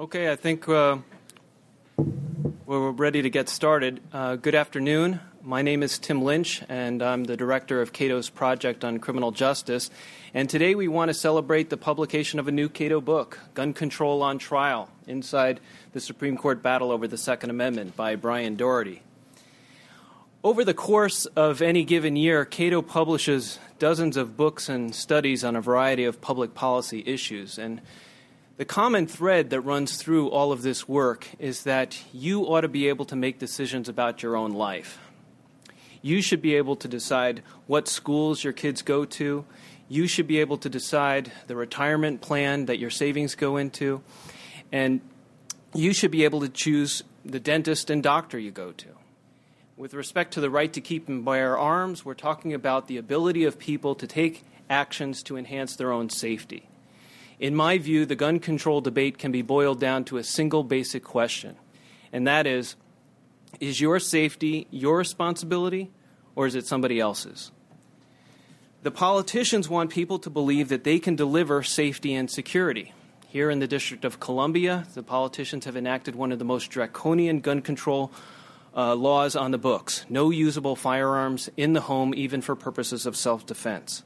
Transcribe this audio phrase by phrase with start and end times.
[0.00, 0.96] Okay, I think uh,
[2.64, 4.00] we're ready to get started.
[4.10, 5.20] Uh, good afternoon.
[5.42, 9.90] My name is Tim Lynch, and I'm the director of Cato's Project on Criminal Justice.
[10.32, 14.22] And today we want to celebrate the publication of a new Cato book, Gun Control
[14.22, 15.60] on Trial Inside
[15.92, 19.02] the Supreme Court Battle Over the Second Amendment by Brian Doherty.
[20.42, 25.56] Over the course of any given year, Cato publishes dozens of books and studies on
[25.56, 27.58] a variety of public policy issues.
[27.58, 27.82] And
[28.60, 32.68] the common thread that runs through all of this work is that you ought to
[32.68, 34.98] be able to make decisions about your own life.
[36.02, 39.46] You should be able to decide what schools your kids go to.
[39.88, 44.02] You should be able to decide the retirement plan that your savings go into.
[44.70, 45.00] And
[45.72, 48.88] you should be able to choose the dentist and doctor you go to.
[49.78, 53.44] With respect to the right to keep and bear arms, we're talking about the ability
[53.44, 56.66] of people to take actions to enhance their own safety.
[57.40, 61.02] In my view, the gun control debate can be boiled down to a single basic
[61.02, 61.56] question,
[62.12, 62.76] and that is
[63.58, 65.90] Is your safety your responsibility,
[66.36, 67.50] or is it somebody else's?
[68.82, 72.92] The politicians want people to believe that they can deliver safety and security.
[73.28, 77.40] Here in the District of Columbia, the politicians have enacted one of the most draconian
[77.40, 78.12] gun control
[78.76, 83.16] uh, laws on the books no usable firearms in the home, even for purposes of
[83.16, 84.02] self defense.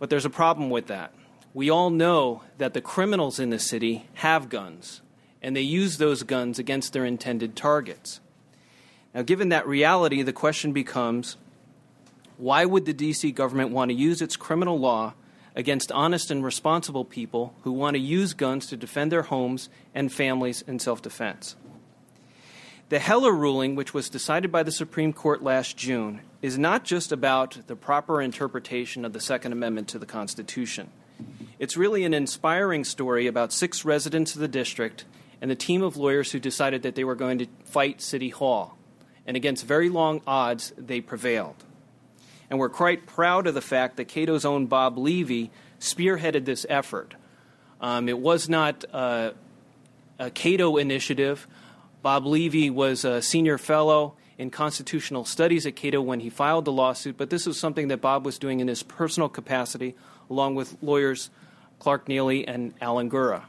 [0.00, 1.14] But there's a problem with that
[1.52, 5.00] we all know that the criminals in the city have guns,
[5.42, 8.20] and they use those guns against their intended targets.
[9.14, 11.36] Now, given that reality, the question becomes
[12.36, 15.12] why would the DC government want to use its criminal law
[15.54, 20.12] against honest and responsible people who want to use guns to defend their homes and
[20.12, 21.56] families in self defense?
[22.88, 27.12] The Heller ruling, which was decided by the Supreme Court last June, is not just
[27.12, 30.90] about the proper interpretation of the Second Amendment to the Constitution.
[31.60, 35.04] It's really an inspiring story about six residents of the district
[35.42, 38.78] and the team of lawyers who decided that they were going to fight City Hall.
[39.26, 41.62] And against very long odds, they prevailed.
[42.48, 47.14] And we're quite proud of the fact that Cato's own Bob Levy spearheaded this effort.
[47.78, 49.32] Um, it was not uh,
[50.18, 51.46] a Cato initiative.
[52.00, 56.72] Bob Levy was a senior fellow in constitutional studies at Cato when he filed the
[56.72, 59.94] lawsuit, but this was something that Bob was doing in his personal capacity,
[60.30, 61.28] along with lawyers
[61.80, 63.42] Clark Neily, and Alan Gura.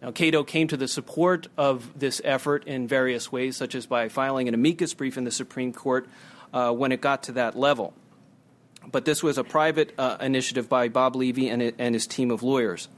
[0.00, 4.08] Now, Cato came to the support of this effort in various ways, such as by
[4.08, 6.08] filing an amicus brief in the Supreme Court
[6.52, 7.94] uh, when it got to that level.
[8.90, 12.42] But this was a private uh, initiative by Bob Levy and, and his team of
[12.42, 12.88] lawyers.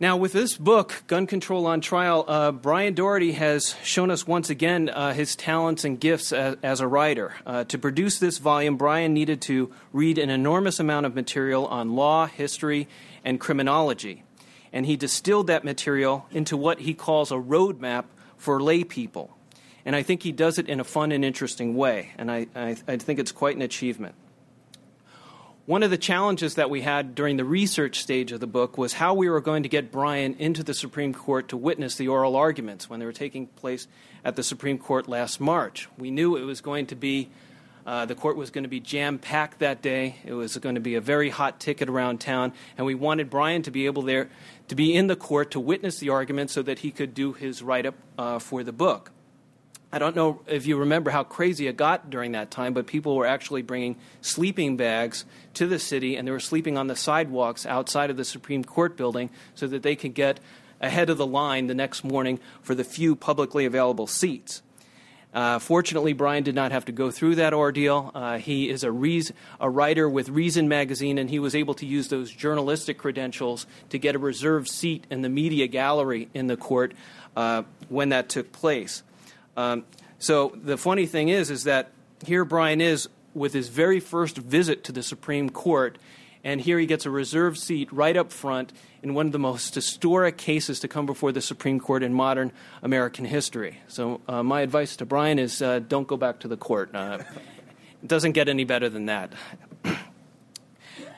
[0.00, 4.50] Now, with this book, Gun Control on Trial, uh, Brian Doherty has shown us once
[4.50, 7.32] again uh, his talents and gifts as, as a writer.
[7.46, 11.94] Uh, to produce this volume, Brian needed to read an enormous amount of material on
[11.94, 12.88] law, history,
[13.24, 14.22] and criminology.
[14.72, 18.04] And he distilled that material into what he calls a roadmap
[18.36, 19.36] for lay people.
[19.84, 22.76] And I think he does it in a fun and interesting way, and I, I,
[22.88, 24.14] I think it's quite an achievement.
[25.66, 28.94] One of the challenges that we had during the research stage of the book was
[28.94, 32.36] how we were going to get Brian into the Supreme Court to witness the oral
[32.36, 33.88] arguments when they were taking place
[34.24, 35.88] at the Supreme Court last March.
[35.96, 37.30] We knew it was going to be,
[37.86, 40.16] uh, the court was going to be jam packed that day.
[40.24, 43.62] It was going to be a very hot ticket around town, and we wanted Brian
[43.62, 44.28] to be able there
[44.68, 47.62] to be in the court to witness the argument so that he could do his
[47.62, 49.10] write up uh, for the book.
[49.94, 53.14] I don't know if you remember how crazy it got during that time, but people
[53.14, 55.24] were actually bringing sleeping bags
[55.54, 58.96] to the city and they were sleeping on the sidewalks outside of the Supreme Court
[58.96, 60.40] building so that they could get
[60.80, 64.62] ahead of the line the next morning for the few publicly available seats.
[65.34, 68.12] Uh, fortunately, Brian did not have to go through that ordeal.
[68.14, 71.86] Uh, he is a, reason, a writer with Reason magazine, and he was able to
[71.86, 76.56] use those journalistic credentials to get a reserved seat in the media gallery in the
[76.56, 76.94] court
[77.36, 79.02] uh, when that took place.
[79.56, 79.84] Um,
[80.18, 81.90] so the funny thing is, is that
[82.24, 85.98] here Brian is with his very first visit to the Supreme Court,
[86.44, 88.72] and here he gets a reserved seat right up front
[89.02, 92.52] in one of the most historic cases to come before the Supreme Court in modern
[92.82, 93.78] American history.
[93.88, 96.94] So uh, my advice to Brian is uh, don't go back to the court.
[96.94, 97.18] Uh,
[98.02, 99.32] it doesn't get any better than that.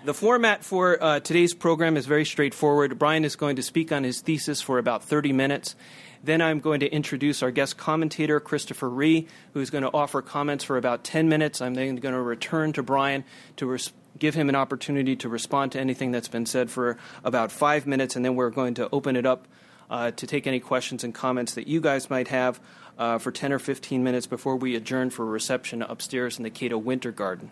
[0.05, 2.97] The format for uh, today's program is very straightforward.
[2.97, 5.75] Brian is going to speak on his thesis for about 30 minutes.
[6.23, 10.63] Then I'm going to introduce our guest commentator, Christopher Rhee, who's going to offer comments
[10.63, 11.61] for about 10 minutes.
[11.61, 13.25] I'm then going to return to Brian
[13.57, 17.53] to res- give him an opportunity to respond to anything that's been said for about
[17.53, 19.47] five minutes, and then we're going to open it up
[19.91, 22.61] uh, to take any questions and comments that you guys might have
[22.99, 26.51] uh, for 10 or 15 minutes before we adjourn for a reception upstairs in the
[26.51, 27.51] Cato Winter Garden.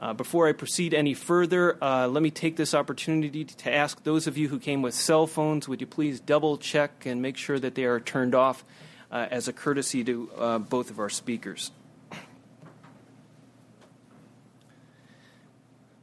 [0.00, 4.28] Uh, before I proceed any further, uh, let me take this opportunity to ask those
[4.28, 7.58] of you who came with cell phones, would you please double check and make sure
[7.58, 8.64] that they are turned off
[9.10, 11.72] uh, as a courtesy to uh, both of our speakers?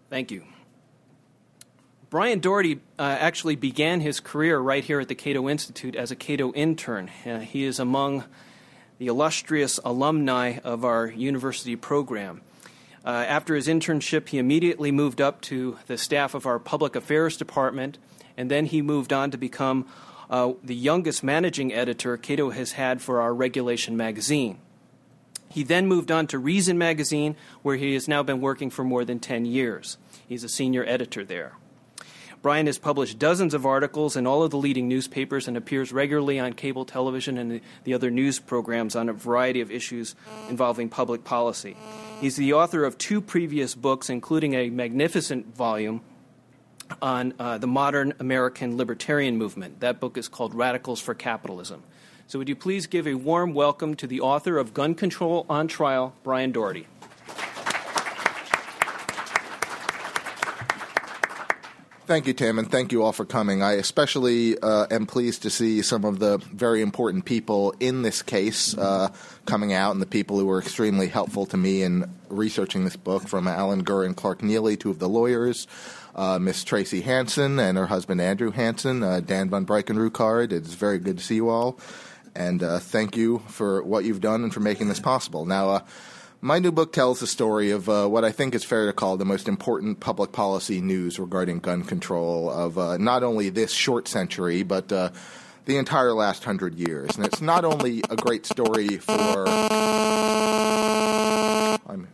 [0.09, 0.43] Thank you.
[2.09, 6.15] Brian Doherty uh, actually began his career right here at the Cato Institute as a
[6.15, 7.09] Cato intern.
[7.25, 8.23] Uh, he is among
[8.99, 12.41] the illustrious alumni of our university program.
[13.03, 17.37] Uh, after his internship, he immediately moved up to the staff of our public affairs
[17.37, 17.97] department,
[18.37, 19.85] and then he moved on to become
[20.29, 24.59] uh, the youngest managing editor Cato has had for our regulation magazine.
[25.55, 29.05] He then moved on to Reason magazine, where he has now been working for more
[29.05, 29.97] than 10 years.
[30.27, 31.53] He's a senior editor there.
[32.41, 36.41] Brian has published dozens of articles in all of the leading newspapers and appears regularly
[36.41, 40.13] on cable television and the other news programs on a variety of issues
[40.49, 41.77] involving public policy.
[42.19, 46.01] He's the author of two previous books, including a magnificent volume
[47.01, 49.79] on uh, the modern American libertarian movement.
[49.79, 51.81] That book is called Radicals for Capitalism.
[52.27, 55.67] So, would you please give a warm welcome to the author of Gun Control on
[55.67, 56.87] Trial, Brian Doherty?
[62.07, 63.61] Thank you, Tim, and thank you all for coming.
[63.61, 68.23] I especially uh, am pleased to see some of the very important people in this
[68.23, 69.09] case uh,
[69.45, 73.27] coming out, and the people who were extremely helpful to me in researching this book,
[73.27, 75.67] from Alan Gura and Clark Neily, two of the lawyers,
[76.15, 80.51] uh, Miss Tracy Hansen and her husband Andrew Hansen, uh, Dan von Breichenruchardt.
[80.51, 81.77] It's very good to see you all,
[82.35, 85.45] and uh, thank you for what you've done and for making this possible.
[85.45, 85.79] Now, uh,
[86.41, 89.17] my new book tells the story of uh, what I think is fair to call
[89.17, 94.07] the most important public policy news regarding gun control of uh, not only this short
[94.07, 95.09] century, but uh,
[95.65, 97.15] the entire last hundred years.
[97.15, 99.47] And it's not only a great story for.
[101.87, 102.07] I'm,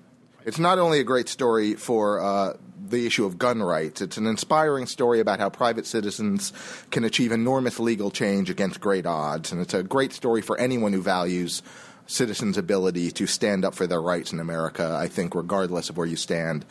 [0.45, 2.53] it's not only a great story for uh,
[2.91, 4.01] the issue of gun rights.
[4.01, 6.53] It's an inspiring story about how private citizens
[6.91, 9.51] can achieve enormous legal change against great odds.
[9.51, 11.63] And it's a great story for anyone who values
[12.07, 16.07] citizens' ability to stand up for their rights in America, I think, regardless of where
[16.07, 16.65] you stand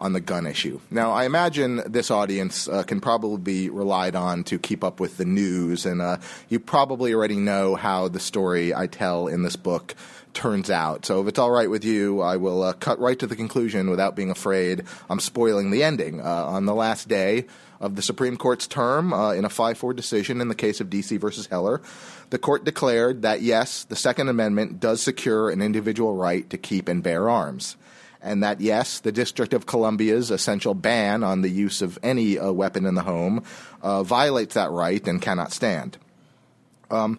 [0.00, 0.80] on the gun issue.
[0.90, 5.18] Now, I imagine this audience uh, can probably be relied on to keep up with
[5.18, 6.16] the news, and uh,
[6.48, 9.94] you probably already know how the story I tell in this book
[10.32, 11.04] turns out.
[11.04, 13.90] So, if it's all right with you, I will uh, cut right to the conclusion
[13.90, 16.20] without being afraid I'm spoiling the ending.
[16.20, 17.46] Uh, on the last day
[17.78, 20.88] of the Supreme Court's term, uh, in a 5 4 decision in the case of
[20.88, 21.16] D.C.
[21.18, 21.82] versus Heller,
[22.30, 26.88] the court declared that yes, the Second Amendment does secure an individual right to keep
[26.88, 27.76] and bear arms.
[28.22, 32.52] And that yes, the District of Columbia's essential ban on the use of any uh,
[32.52, 33.44] weapon in the home
[33.82, 35.96] uh, violates that right and cannot stand.
[36.90, 37.18] Um,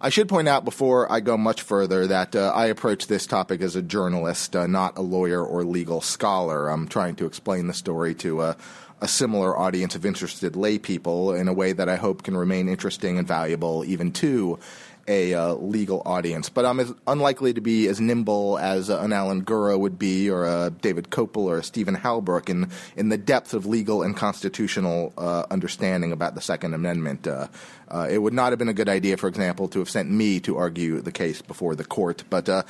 [0.00, 3.60] I should point out before I go much further that uh, I approach this topic
[3.60, 6.68] as a journalist, uh, not a lawyer or legal scholar.
[6.68, 8.56] I'm trying to explain the story to a
[9.00, 12.68] a similar audience of interested lay people in a way that I hope can remain
[12.68, 14.58] interesting and valuable even to
[15.08, 16.48] a uh, legal audience.
[16.48, 20.30] But I'm as unlikely to be as nimble as uh, an Alan Gura would be,
[20.30, 24.16] or a David Kopel, or a Stephen Halbrook in, in the depth of legal and
[24.16, 27.26] constitutional uh, understanding about the Second Amendment.
[27.26, 27.48] Uh,
[27.88, 30.38] uh, it would not have been a good idea, for example, to have sent me
[30.40, 32.22] to argue the case before the court.
[32.28, 32.62] But uh,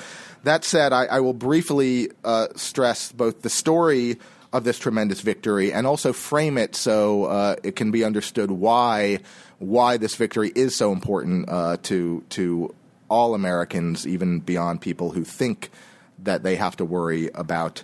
[0.44, 2.10] that said, I, I will briefly
[2.54, 4.18] stress both the story
[4.52, 9.18] of this tremendous victory and also frame it so it can be understood why
[9.58, 12.74] why this victory is so important uh, to to
[13.08, 15.70] all Americans, even beyond people who think
[16.18, 17.82] that they have to worry about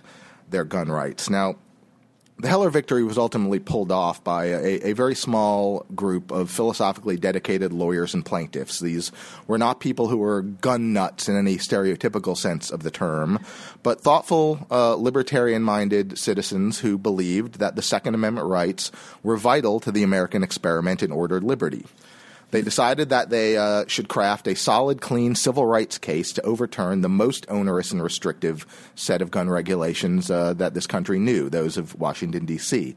[0.49, 1.29] their gun rights.
[1.29, 1.55] Now,
[2.37, 7.15] the Heller victory was ultimately pulled off by a, a, very small group of philosophically
[7.15, 8.79] dedicated lawyers and plaintiffs.
[8.79, 9.13] These
[9.47, 13.39] were not people who were gun nuts in any stereotypical sense of the term,
[13.83, 18.91] but thoughtful, uh, libertarian minded citizens who believed that the Second Amendment rights
[19.23, 21.85] were vital to the American experiment in ordered liberty.
[22.55, 27.01] They decided that they uh, should craft a solid, clean civil rights case to overturn
[27.01, 31.75] the most onerous and restrictive set of gun regulations uh, that this country knew, those
[31.75, 32.95] of Washington, D.C.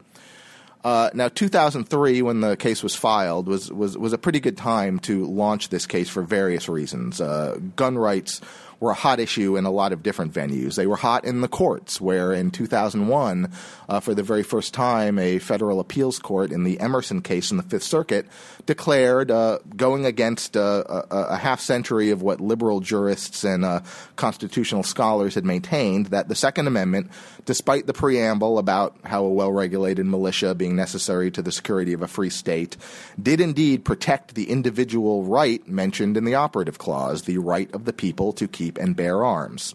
[0.84, 5.00] Uh, now, 2003, when the case was filed, was, was, was a pretty good time
[5.00, 7.20] to launch this case for various reasons.
[7.20, 8.40] Uh, gun rights
[8.80, 10.76] were a hot issue in a lot of different venues.
[10.76, 13.50] They were hot in the courts, where in 2001,
[13.88, 17.56] uh, for the very first time, a federal appeals court in the Emerson case in
[17.56, 18.26] the Fifth Circuit
[18.66, 23.80] declared, uh, going against uh, a, a, half century of what liberal jurists and uh,
[24.16, 27.10] constitutional scholars had maintained, that the Second Amendment,
[27.46, 32.02] despite the preamble about how a well regulated militia being necessary to the security of
[32.02, 32.76] a free state,
[33.20, 37.92] did indeed protect the individual right mentioned in the operative clause, the right of the
[37.94, 39.74] people to keep keep and bear arms.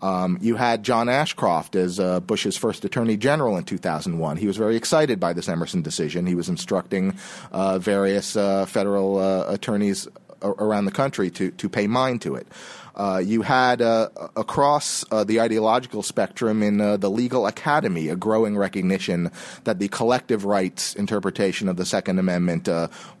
[0.00, 4.36] Um, you had John Ashcroft as uh, Bush's first Attorney General in 2001.
[4.36, 6.26] He was very excited by this Emerson decision.
[6.26, 7.16] He was instructing
[7.52, 10.08] uh, various uh, federal uh, attorneys
[10.42, 12.48] around the country to, to pay mind to it.
[12.96, 19.30] Uh, you had uh, across the ideological spectrum in the legal academy a growing recognition
[19.64, 22.68] that the collective rights interpretation of the Second Amendment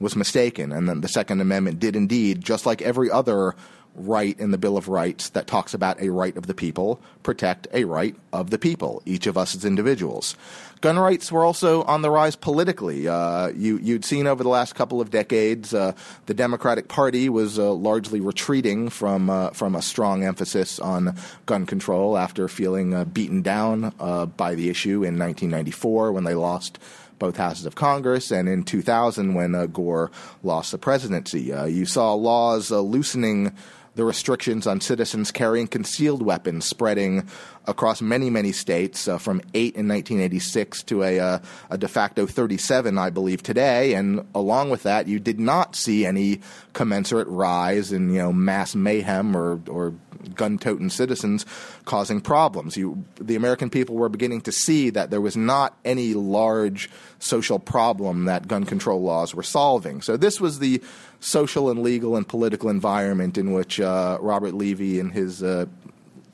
[0.00, 3.54] was mistaken, and that the Second Amendment did indeed, just like every other
[3.94, 7.68] right in the Bill of Rights that talks about a right of the people, protect
[7.72, 10.36] a right of the people, each of us as individuals.
[10.82, 13.06] Gun rights were also on the rise politically.
[13.06, 15.92] Uh, you, would seen over the last couple of decades, uh,
[16.26, 21.66] the Democratic Party was uh, largely retreating from uh, from a strong emphasis on gun
[21.66, 26.80] control after feeling uh, beaten down uh, by the issue in 1994 when they lost
[27.20, 30.10] both houses of Congress, and in 2000 when Gore
[30.42, 31.54] lost the presidency.
[31.68, 33.52] you saw laws loosening
[33.94, 37.28] the restrictions on citizens carrying concealed weapons spreading
[37.66, 41.38] across many, many states, uh, from eight in 1986 to a, uh,
[41.70, 43.94] a, de facto 37, I believe, today.
[43.94, 46.40] And along with that, you did not see any
[46.72, 49.94] commensurate rise in you know mass mayhem or, or
[50.34, 51.44] gun-toting citizens
[51.84, 52.76] causing problems.
[52.76, 57.58] You, the American people were beginning to see that there was not any large social
[57.58, 60.00] problem that gun control laws were solving.
[60.02, 60.82] So this was the
[61.20, 65.66] social and legal and political environment in which uh, Robert Levy and his uh,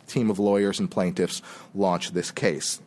[0.09, 1.43] team of lawyers and plaintiffs
[1.75, 2.81] launched this case.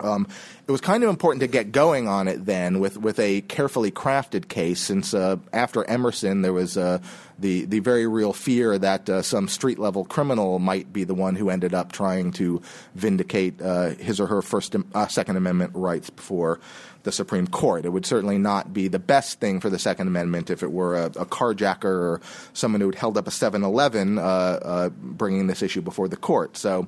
[0.00, 0.28] Um,
[0.66, 3.90] it was kind of important to get going on it then with, with a carefully
[3.90, 6.98] crafted case, since uh, after Emerson there was uh,
[7.38, 11.34] the the very real fear that uh, some street level criminal might be the one
[11.34, 12.62] who ended up trying to
[12.94, 16.60] vindicate uh, his or her First uh, Second Amendment rights before
[17.08, 17.86] the Supreme Court.
[17.86, 20.94] It would certainly not be the best thing for the Second Amendment if it were
[20.94, 22.20] a, a carjacker or
[22.52, 26.18] someone who had held up a 7 Eleven uh, uh, bringing this issue before the
[26.18, 26.58] court.
[26.58, 26.86] So,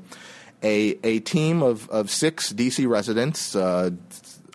[0.63, 2.85] a, a team of, of six D.C.
[2.85, 3.93] residents, uh,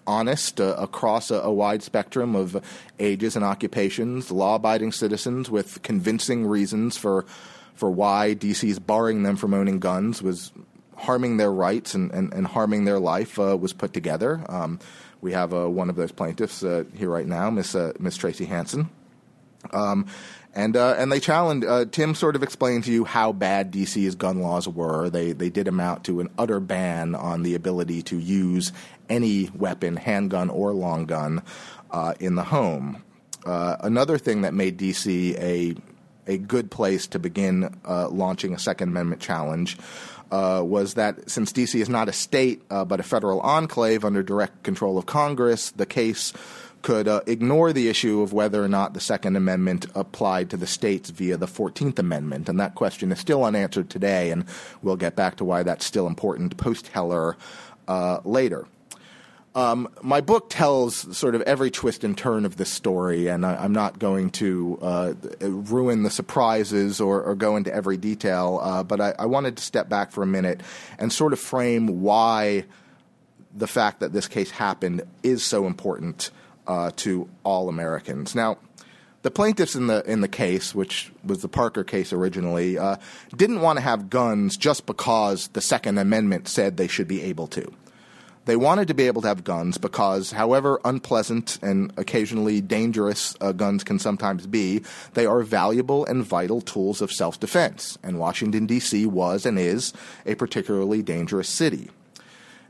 [0.06, 2.64] honest uh, across a, a, wide spectrum of
[3.00, 7.26] ages and occupations, law abiding citizens with convincing reasons for,
[7.74, 8.70] for why D.C.
[8.70, 10.52] is barring them from owning guns, was
[10.96, 14.46] harming their rights and, and, and harming their life, uh, was put together.
[14.48, 14.80] Um,
[15.22, 18.46] we have uh, one of those plaintiffs uh, here right now, Miss uh, Miss Tracy
[18.46, 18.90] Hansen.
[19.72, 20.08] Um,
[20.54, 21.66] and uh, and they challenged.
[21.66, 25.10] Uh, Tim sort of explained to you how bad DC's gun laws were.
[25.10, 28.72] They they did amount to an utter ban on the ability to use
[29.10, 31.44] any weapon, handgun or long gun,
[31.92, 33.04] uh, in the home.
[33.46, 35.76] another thing that made DC a
[36.28, 39.78] a good place to begin launching a Second Amendment challenge
[40.32, 41.80] uh, was that since D.C.
[41.80, 45.86] is not a state uh, but a federal enclave under direct control of Congress, the
[45.86, 46.34] case
[46.86, 50.68] could uh, ignore the issue of whether or not the Second Amendment applied to the
[50.68, 52.48] states via the 14th Amendment.
[52.48, 54.46] And that question is still unanswered today, and
[54.84, 57.38] we'll get back to why that's still important post Heller
[57.88, 58.68] uh, later.
[59.56, 63.64] Um, my book tells sort of every twist and turn of this story, and I,
[63.64, 68.84] am not going to uh, ruin the surprises or, or, go into every detail, uh,
[68.84, 70.60] but I, I, wanted to step back for a minute
[71.00, 72.66] and sort of frame why
[73.56, 76.32] the fact that this case happened is so important
[76.68, 78.36] uh, to all Americans.
[78.36, 78.58] Now,
[79.22, 82.98] the plaintiffs in the in the case, which was the Parker case originally, uh,
[83.38, 87.48] didn't want to have guns just because the Second Amendment said they should be able
[87.48, 87.72] to.
[88.46, 93.52] They wanted to be able to have guns because, however unpleasant and occasionally dangerous uh,
[93.52, 94.84] guns can sometimes be,
[95.14, 97.98] they are valuable and vital tools of self defense.
[98.04, 99.08] And Washington, D.C.
[99.08, 99.94] was and is
[100.26, 101.90] a particularly dangerous city.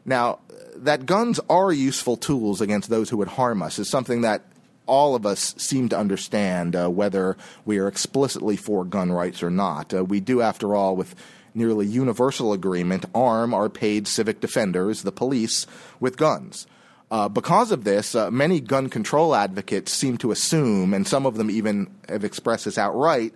[0.05, 0.39] Now,
[0.75, 4.43] that guns are useful tools against those who would harm us is something that
[4.87, 9.49] all of us seem to understand, uh, whether we are explicitly for gun rights or
[9.49, 9.93] not.
[9.93, 11.15] Uh, we do, after all, with
[11.55, 15.65] nearly universal agreement, arm our paid civic defenders, the police,
[15.99, 16.67] with guns.
[17.11, 21.35] Uh, because of this, uh, many gun control advocates seem to assume, and some of
[21.35, 23.33] them even have expressed this outright,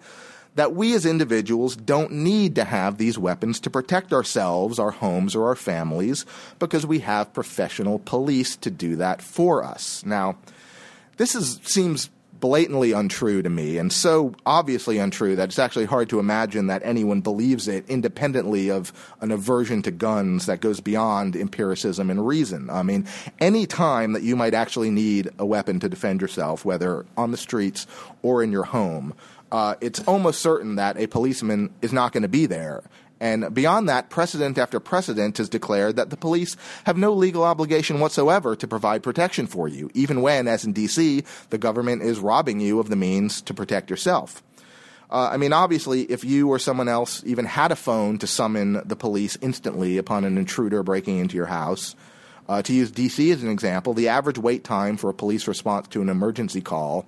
[0.56, 5.36] that we as individuals don't need to have these weapons to protect ourselves, our homes,
[5.36, 6.26] or our families
[6.58, 10.04] because we have professional police to do that for us.
[10.06, 10.38] Now,
[11.18, 16.10] this is, seems blatantly untrue to me, and so obviously untrue that it's actually hard
[16.10, 21.36] to imagine that anyone believes it independently of an aversion to guns that goes beyond
[21.36, 22.70] empiricism and reason.
[22.70, 23.08] I mean,
[23.40, 27.38] any time that you might actually need a weapon to defend yourself, whether on the
[27.38, 27.88] streets
[28.22, 29.14] or in your home,
[29.52, 32.84] uh, it's almost certain that a policeman is not going to be there.
[33.20, 38.00] And beyond that, precedent after precedent has declared that the police have no legal obligation
[38.00, 42.62] whatsoever to provide protection for you, even when, as in D.C., the government is robbing
[42.62, 44.42] you of the means to protect yourself.
[45.12, 48.82] Uh, I mean, obviously, if you or someone else even had a phone to summon
[48.86, 51.96] the police instantly upon an intruder breaking into your house,
[52.48, 55.88] uh, to use DC as an example, the average wait time for a police response
[55.90, 57.06] to an emergency call,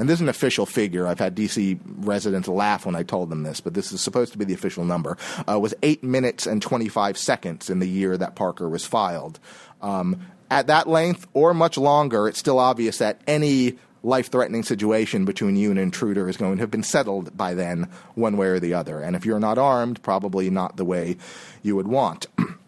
[0.00, 1.06] and this is an official figure.
[1.06, 4.38] I've had DC residents laugh when I told them this, but this is supposed to
[4.38, 8.34] be the official number, uh, was 8 minutes and 25 seconds in the year that
[8.34, 9.38] Parker was filed.
[9.82, 15.26] Um, at that length or much longer, it's still obvious that any life threatening situation
[15.26, 18.46] between you and an intruder is going to have been settled by then, one way
[18.46, 19.00] or the other.
[19.00, 21.18] And if you're not armed, probably not the way
[21.62, 22.26] you would want.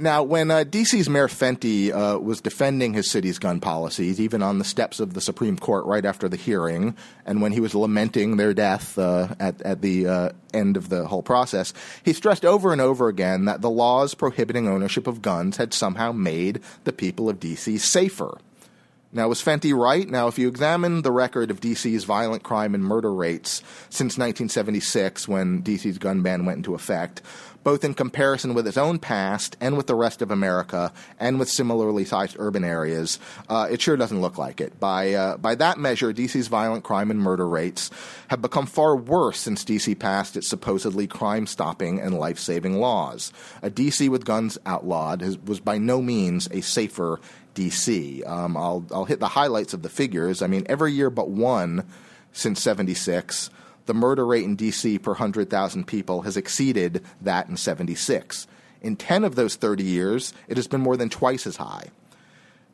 [0.00, 4.58] Now, when uh, DC's Mayor Fenty uh, was defending his city's gun policies, even on
[4.58, 8.38] the steps of the Supreme Court right after the hearing, and when he was lamenting
[8.38, 12.72] their death uh, at, at the uh, end of the whole process, he stressed over
[12.72, 17.28] and over again that the laws prohibiting ownership of guns had somehow made the people
[17.28, 18.38] of DC safer.
[19.12, 20.08] Now, was Fenty right?
[20.08, 25.26] Now, if you examine the record of DC's violent crime and murder rates since 1976,
[25.26, 27.20] when DC's gun ban went into effect,
[27.62, 31.48] both in comparison with its own past and with the rest of America and with
[31.48, 34.78] similarly sized urban areas, uh, it sure doesn't look like it.
[34.80, 37.90] By, uh, by that measure, DC's violent crime and murder rates
[38.28, 43.32] have become far worse since DC passed its supposedly crime stopping and life saving laws.
[43.62, 47.20] A DC with guns outlawed has, was by no means a safer
[47.60, 48.26] DC.
[48.26, 50.40] Um, I'll, I'll hit the highlights of the figures.
[50.40, 51.84] I mean, every year but one
[52.32, 53.50] since 76,
[53.86, 58.46] the murder rate in DC per 100,000 people has exceeded that in 76.
[58.82, 61.88] In 10 of those 30 years, it has been more than twice as high.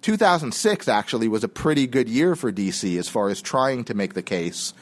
[0.03, 4.15] 2006 actually was a pretty good year for DC as far as trying to make
[4.15, 4.73] the case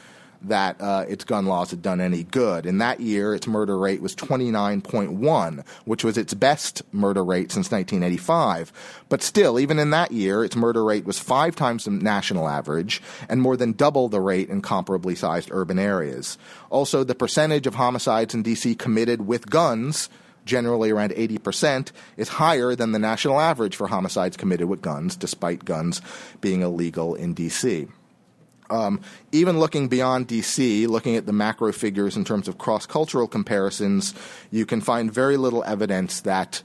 [0.47, 2.65] that uh, its gun laws had done any good.
[2.65, 7.71] In that year, its murder rate was 29.1, which was its best murder rate since
[7.71, 8.71] 1985.
[9.09, 13.01] But still, even in that year, its murder rate was five times the national average
[13.29, 16.37] and more than double the rate in comparably sized urban areas.
[16.69, 18.75] Also, the percentage of homicides in D.C.
[18.75, 20.09] committed with guns
[20.45, 25.65] generally around 80%, is higher than the national average for homicides committed with guns, despite
[25.65, 26.01] guns
[26.39, 27.87] being illegal in D.C.
[28.69, 33.27] Um, even looking beyond DC, looking at the macro figures in terms of cross cultural
[33.27, 34.13] comparisons,
[34.51, 36.63] you can find very little evidence that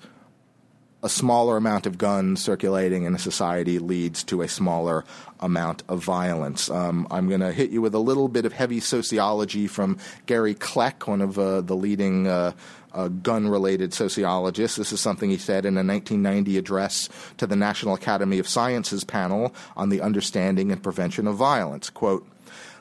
[1.02, 5.04] a smaller amount of guns circulating in a society leads to a smaller
[5.40, 6.70] amount of violence.
[6.70, 10.54] Um, I'm going to hit you with a little bit of heavy sociology from Gary
[10.54, 12.52] Kleck, one of uh, the leading uh,
[12.92, 14.76] uh, gun related sociologist.
[14.76, 19.04] This is something he said in a 1990 address to the National Academy of Sciences
[19.04, 21.90] panel on the understanding and prevention of violence.
[21.90, 22.26] Quote,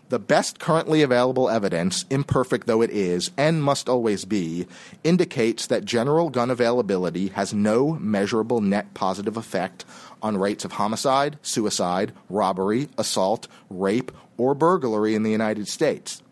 [0.10, 4.66] the best currently available evidence, imperfect though it is, and must always be,
[5.04, 9.86] indicates that general gun availability has no measurable net positive effect
[10.24, 16.24] on rates of homicide, suicide, robbery, assault, rape, or burglary in the United States.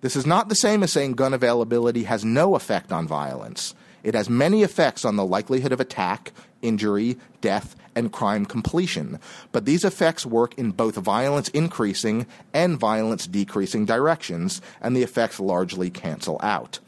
[0.00, 3.74] This is not the same as saying gun availability has no effect on violence.
[4.04, 6.32] It has many effects on the likelihood of attack,
[6.62, 9.18] injury, death, and crime completion,
[9.50, 15.40] but these effects work in both violence increasing and violence decreasing directions, and the effects
[15.40, 16.78] largely cancel out.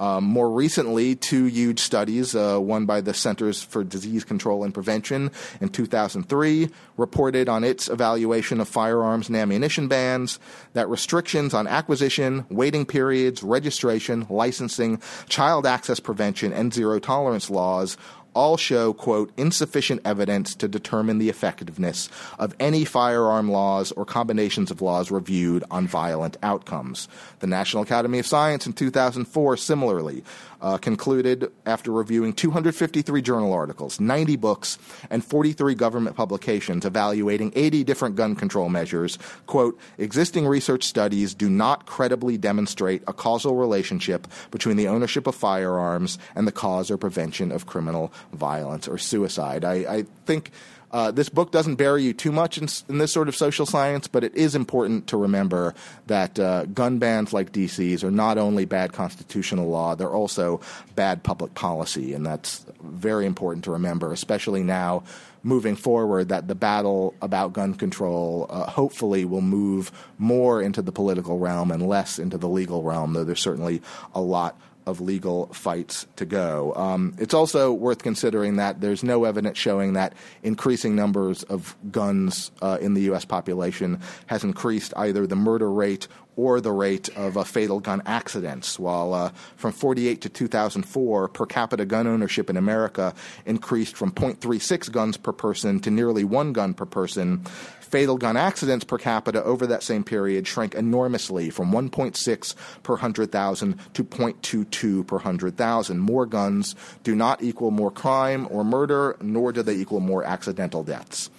[0.00, 4.72] Um, more recently, two huge studies, uh, one by the Centers for Disease Control and
[4.72, 10.38] Prevention in 2003, reported on its evaluation of firearms and ammunition bans
[10.72, 17.98] that restrictions on acquisition, waiting periods, registration, licensing, child access prevention, and zero tolerance laws
[18.34, 24.70] all show, quote, insufficient evidence to determine the effectiveness of any firearm laws or combinations
[24.70, 27.08] of laws reviewed on violent outcomes.
[27.40, 30.24] The National Academy of Science in 2004 similarly
[30.62, 34.78] uh, concluded after reviewing 253 journal articles, 90 books,
[35.10, 41.48] and 43 government publications evaluating 80 different gun control measures, quote, existing research studies do
[41.48, 46.96] not credibly demonstrate a causal relationship between the ownership of firearms and the cause or
[46.96, 49.64] prevention of criminal violence or suicide.
[49.64, 50.50] I, I think
[50.92, 54.08] uh, this book doesn't bury you too much in, in, this sort of social science,
[54.08, 55.74] but it is important to remember
[56.06, 60.60] that uh, gun bans like DC's are not only bad constitutional law, they're also
[60.96, 62.12] bad public policy.
[62.12, 65.04] And that's very important to remember, especially now
[65.42, 70.92] moving forward that the battle about gun control uh, hopefully will move more into the
[70.92, 73.80] political realm and less into the legal realm, though there's certainly
[74.14, 74.58] a lot
[74.90, 76.74] of legal fights to go.
[76.74, 82.50] Um, it's also worth considering that there's no evidence showing that increasing numbers of guns
[82.60, 83.24] uh, in the U.S.
[83.24, 88.78] population has increased either the murder rate or the rate of uh, fatal gun accidents.
[88.78, 94.90] While uh, from 48 to 2004, per capita gun ownership in America increased from 0.36
[94.90, 97.44] guns per person to nearly one gun per person,
[97.90, 103.78] fatal gun accidents per capita over that same period shrank enormously from 1.6 per 100,000
[103.94, 105.98] to 0.22 per 100,000.
[105.98, 110.82] More guns do not equal more crime or murder, nor do they equal more accidental
[110.82, 111.30] deaths.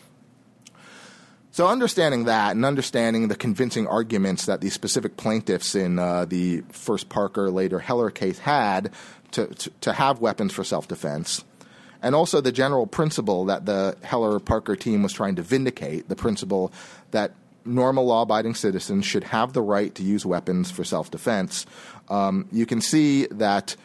[1.53, 6.61] So, understanding that and understanding the convincing arguments that the specific plaintiffs in uh, the
[6.69, 8.91] first Parker, later Heller case had
[9.31, 11.43] to, to, to have weapons for self defense,
[12.01, 16.15] and also the general principle that the Heller Parker team was trying to vindicate the
[16.15, 16.71] principle
[17.11, 17.33] that
[17.65, 21.65] normal law abiding citizens should have the right to use weapons for self defense,
[22.09, 23.75] um, you can see that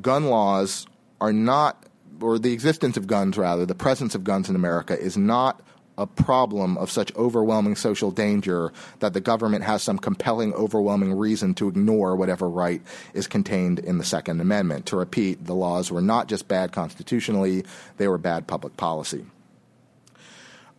[0.00, 0.86] gun laws
[1.20, 1.84] are not,
[2.20, 5.60] or the existence of guns rather, the presence of guns in America is not
[5.98, 11.52] a problem of such overwhelming social danger that the government has some compelling, overwhelming reason
[11.54, 12.80] to ignore whatever right
[13.12, 14.86] is contained in the Second Amendment.
[14.86, 17.64] To repeat, the laws were not just bad constitutionally,
[17.98, 19.26] they were bad public policy.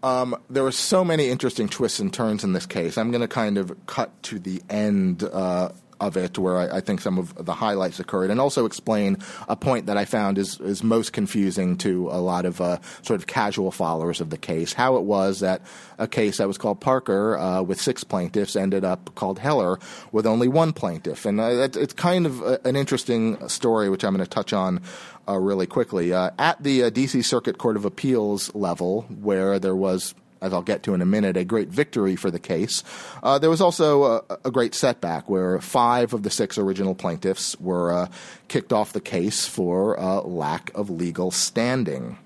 [0.01, 2.97] Um, there were so many interesting twists and turns in this case.
[2.97, 6.81] I'm going to kind of cut to the end uh, of it, where I, I,
[6.81, 10.59] think some of the highlights occurred, and also explain a point that I found is,
[10.59, 14.73] is most confusing to a lot of uh, sort of casual followers of the case.
[14.73, 15.61] How it was that
[15.97, 19.79] a case that was called Parker uh, with six plaintiffs ended up called Heller
[20.11, 24.13] with only one plaintiff, and uh, it's kind of a, an interesting story, which I'm
[24.13, 24.81] going to touch on
[25.27, 26.13] uh, really quickly.
[26.13, 27.21] Uh, at the uh, D.C.
[27.21, 31.37] Circuit Court of Appeals level, where there was as I'll get to in a minute,
[31.37, 32.83] a great victory for the case.
[33.21, 37.59] Uh, there was also a, a, great setback where five of the six original plaintiffs
[37.59, 38.07] were uh,
[38.47, 42.17] kicked off the case for uh, lack of legal standing.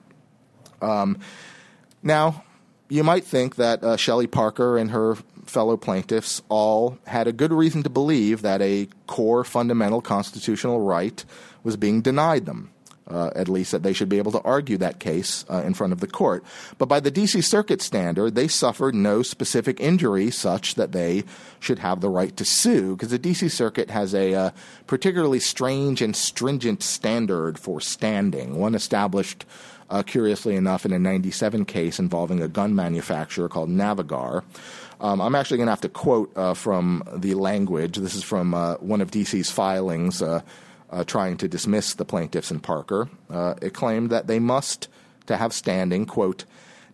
[0.81, 1.19] Um,
[2.01, 2.43] now,
[2.89, 7.51] you might think that uh, Shelley Parker and her fellow plaintiffs all had a good
[7.51, 11.23] reason to believe that a core fundamental constitutional right
[11.63, 12.72] was being denied them
[13.13, 15.93] uh, at least that they should be able to argue that case uh, in front
[15.93, 16.43] of the court.
[16.77, 17.41] But by the D.C.
[17.41, 21.23] Circuit standard, they suffered no specific injury such that they
[21.59, 23.49] should have the right to sue, because the D.C.
[23.49, 24.49] Circuit has a uh,
[24.87, 29.45] particularly strange and stringent standard for standing, one established.
[29.89, 34.43] Uh, curiously enough, in a 97 case involving a gun manufacturer called Navegar.
[34.99, 37.97] Um, I'm actually going to have to quote uh, from the language.
[37.97, 40.23] This is from uh, one of DC's filings
[40.93, 43.09] uh, trying to dismiss the plaintiffs in Parker.
[43.29, 44.87] Uh, it claimed that they must,
[45.25, 46.45] to have standing, quote,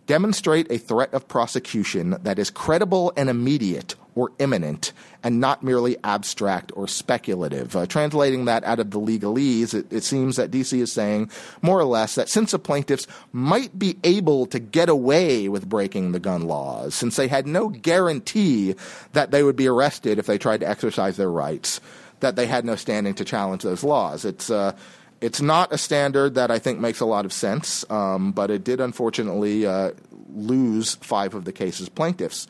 [0.06, 5.96] demonstrate a threat of prosecution that is credible and immediate or imminent and not merely
[6.02, 7.76] abstract or speculative.
[7.76, 11.30] Uh, translating that out of the legalese, it, it, seems that DC is saying
[11.62, 16.12] more or less that since the plaintiffs might be able to get away with breaking
[16.12, 18.74] the gun laws, since they had no guarantee
[19.12, 21.80] that they would be arrested if they tried to exercise their rights,
[22.20, 24.24] that they had no standing to challenge those laws.
[24.24, 24.76] It's uh,
[25.20, 28.64] it's not a standard that I think makes a lot of sense, um, but it
[28.64, 29.90] did unfortunately uh,
[30.34, 32.46] lose five of the case's plaintiffs.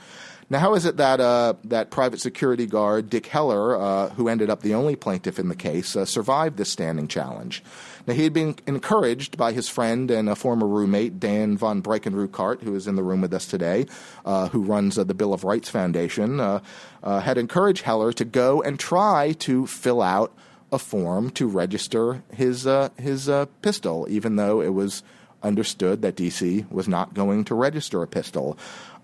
[0.49, 4.51] Now, how is it that uh, that private security guard Dick Heller, uh, who ended
[4.51, 7.63] up the only plaintiff in the case, uh, survived this standing challenge?
[8.07, 12.63] Now, he had been encouraged by his friend and a former roommate, Dan von Breichenruchardt,
[12.63, 13.87] who is in the room with us today,
[14.25, 16.61] uh, who runs uh, the Bill of Rights Foundation, uh,
[17.03, 20.33] had encouraged Heller to go and try to fill out
[20.73, 23.29] a form to register his his
[23.61, 25.03] pistol, even though it was
[25.43, 28.57] understood that DC was not going to register a pistol.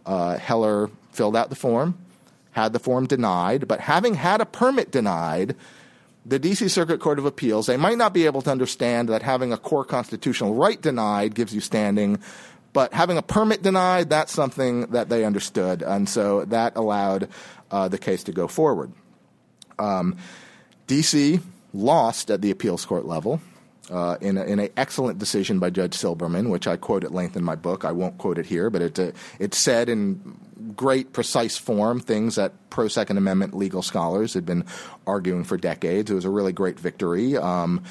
[0.06, 1.98] Heller filled out the form,
[2.52, 5.56] had the form denied, but having had a permit denied,
[6.28, 9.52] the DC Circuit Court of Appeals, they might not be able to understand that having
[9.52, 12.18] a core constitutional right denied gives you standing,
[12.72, 15.82] but having a permit denied, that's something that they understood.
[15.82, 17.28] And so that allowed
[17.70, 18.92] uh, the case to go forward.
[19.78, 20.16] Um,
[20.88, 21.40] DC
[21.72, 23.40] lost at the appeals court level.
[23.88, 27.44] Uh, in, an in excellent decision by Judge Silberman, which I quote at length in
[27.44, 27.84] my book.
[27.84, 30.36] I won't quote it here, but it, uh, it said in
[30.74, 34.64] great, precise form things that pro Second Amendment legal scholars had been
[35.06, 36.10] arguing for decades.
[36.10, 37.36] It was a really great victory.
[37.36, 37.84] Um,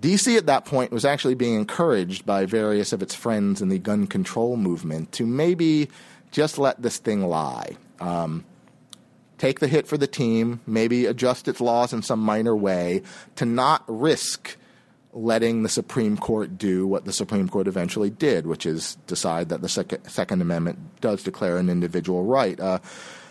[0.00, 3.78] DC at that point was actually being encouraged by various of its friends in the
[3.78, 5.88] gun control movement to maybe
[6.30, 7.76] just let this thing lie.
[8.00, 8.44] Um,
[9.38, 13.02] take the hit for the team, maybe adjust its laws in some minor way
[13.36, 14.56] to not risk
[15.12, 19.62] letting the Supreme Court do what the Supreme Court eventually did, which is decide that
[19.62, 22.58] the Second Amendment does declare an individual right.
[22.58, 22.78] Uh,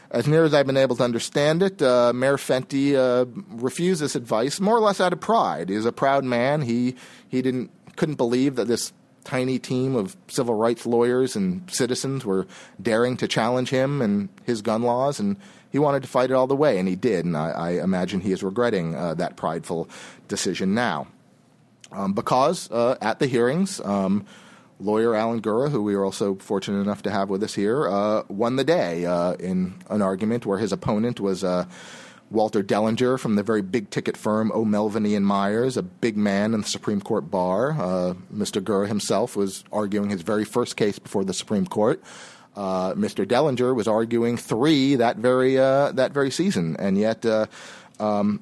[0.10, 4.16] as near as I've been able to understand it, uh, Mayor Fenty uh, refused this
[4.16, 5.70] advice more or less out of pride.
[5.70, 6.62] He's a proud man.
[6.62, 6.96] He
[7.28, 8.94] he didn't couldn't believe that this
[9.26, 12.48] tiny team of civil rights lawyers and citizens were
[12.82, 15.36] daring to challenge him and his gun laws, and
[15.70, 17.26] he wanted to fight it all the way, and he did.
[17.26, 19.90] And I, I imagine he is regretting uh, that prideful
[20.30, 21.08] decision now
[21.91, 24.26] um, because uh, at the hearings, um,
[24.80, 28.23] lawyer Alan Gura, who we are also fortunate enough to have with us here, uh,
[28.28, 31.65] won the day uh, in an argument where his opponent was uh,
[32.30, 36.62] Walter Dellinger from the very big ticket firm O'Melveny and Myers, a big man in
[36.62, 37.71] the Supreme Court bar.
[37.71, 38.62] Uh, Mr.
[38.62, 42.02] Gura himself was arguing his very first case before the Supreme Court.
[42.56, 43.26] Uh, Mr.
[43.26, 47.23] Dellinger was arguing three that very that very season, and yet
[48.00, 48.41] um,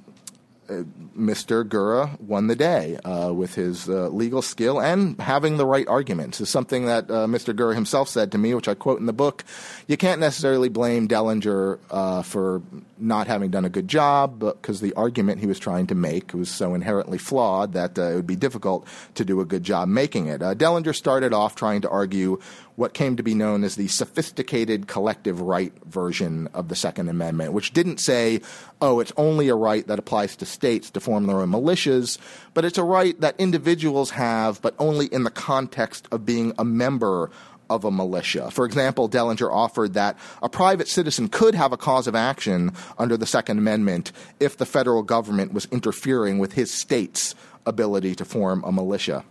[0.68, 1.64] Mr.
[1.64, 6.42] Gura won the day uh, with his uh, legal skill and having the right arguments.
[6.42, 7.54] Is something that uh, Mr.
[7.54, 9.44] Gura himself said to me, which I quote in the book.
[9.88, 12.62] You can't necessarily blame Dellinger uh, for
[12.98, 16.50] not having done a good job, because the argument he was trying to make was
[16.50, 20.28] so inherently flawed that uh, it would be difficult to do a good job making
[20.28, 20.42] it.
[20.42, 22.40] Uh, Dellinger started off trying to argue
[22.76, 27.54] what came to be known as the sophisticated collective right version of the Second Amendment,
[27.54, 28.42] which didn't say,
[28.82, 32.18] oh, it's only a right that applies to states to form their own militias,
[32.54, 36.66] but it's a right that individuals have, but only in the context of being a
[36.66, 37.32] member
[37.70, 38.52] of a militia.
[38.52, 43.18] For example, Dellinger offered that a private citizen could have a cause of action under
[43.18, 47.34] the Second Amendment if the federal government was interfering with his state's
[47.66, 49.24] ability to form a militia.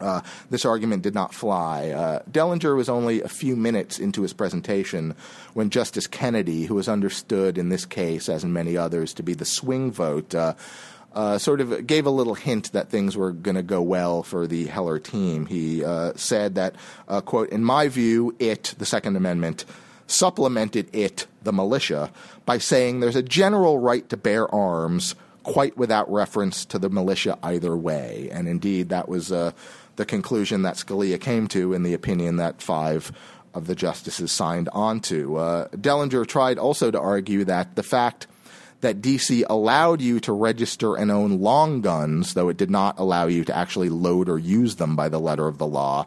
[0.00, 1.90] Uh, this argument did not fly.
[1.90, 5.14] Uh, Dellinger was only a few minutes into his presentation
[5.54, 9.34] when Justice Kennedy, who was understood in this case, as in many others, to be
[9.34, 10.54] the swing vote, uh,
[11.12, 14.46] uh sort of gave a little hint that things were going to go well for
[14.46, 15.46] the Heller team.
[15.46, 16.76] He uh, said that,
[17.08, 19.64] uh, quote, in my view, it, the Second Amendment,
[20.06, 22.10] supplemented it, the militia,
[22.44, 27.38] by saying there's a general right to bear arms quite without reference to the militia
[27.42, 28.28] either way.
[28.30, 29.52] And indeed, that was uh,
[30.00, 33.12] the conclusion that Scalia came to in the opinion that five
[33.52, 35.36] of the justices signed onto.
[35.36, 38.26] Uh, Dellinger tried also to argue that the fact
[38.80, 43.26] that DC allowed you to register and own long guns, though it did not allow
[43.26, 46.06] you to actually load or use them by the letter of the law,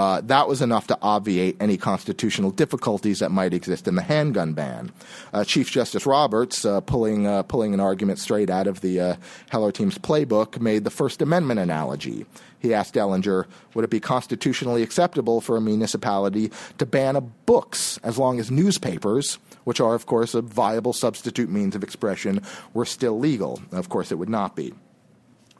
[0.00, 4.54] uh, that was enough to obviate any constitutional difficulties that might exist in the handgun
[4.54, 4.90] ban.
[5.30, 9.16] Uh, Chief Justice Roberts, uh, pulling uh, pulling an argument straight out of the uh,
[9.50, 12.24] Heller team's playbook, made the First Amendment analogy.
[12.58, 18.16] He asked Dellinger, would it be constitutionally acceptable for a municipality to ban books as
[18.16, 22.42] long as newspapers, which are, of course, a viable substitute means of expression,
[22.74, 23.60] were still legal?
[23.72, 24.74] Of course, it would not be.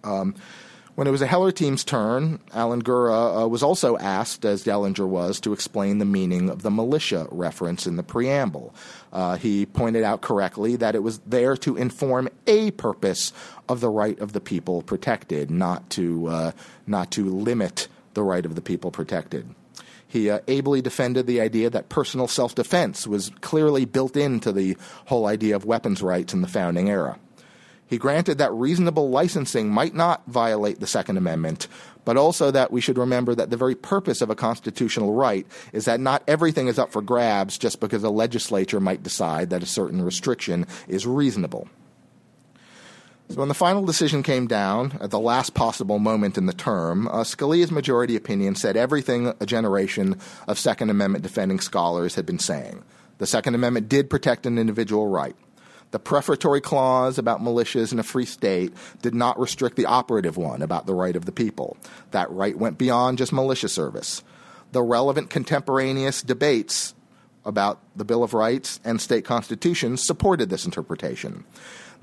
[0.05, 0.35] Um,
[0.97, 5.09] when it was the Heller team's turn, Alan Gura uh, was also asked, as Dellinger
[5.09, 8.75] was, to explain the meaning of the militia reference in the preamble.
[9.13, 13.33] Uh, he pointed out correctly that it was there to inform a purpose
[13.69, 16.53] of the right of the people protected, not to uh,
[16.87, 19.49] not to limit the right of the people protected.
[20.11, 24.77] He uh, ably defended the idea that personal self defense was clearly built into the
[25.07, 27.17] whole idea of weapons rights in the founding era.
[27.87, 31.69] He granted that reasonable licensing might not violate the Second Amendment,
[32.05, 35.85] but also that we should remember that the very purpose of a constitutional right is
[35.85, 39.67] that not everything is up for grabs just because a legislature might decide that a
[39.67, 41.69] certain restriction is reasonable.
[43.31, 47.07] So when the final decision came down at the last possible moment in the term,
[47.07, 52.41] uh, Scalia's majority opinion said everything a generation of Second Amendment defending scholars had been
[52.41, 52.83] saying.
[53.19, 55.37] The Second Amendment did protect an individual right.
[55.93, 60.61] The prefatory clause about militias in a free state did not restrict the operative one
[60.61, 61.77] about the right of the people.
[62.11, 64.25] That right went beyond just militia service.
[64.73, 66.97] The relevant contemporaneous debates
[67.45, 71.45] about the Bill of Rights and state constitutions supported this interpretation.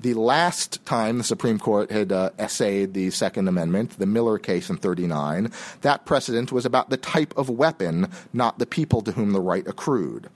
[0.00, 4.70] The last time the Supreme Court had uh, essayed the Second Amendment, the Miller case
[4.70, 9.32] in 39, that precedent was about the type of weapon, not the people to whom
[9.32, 10.30] the right accrued.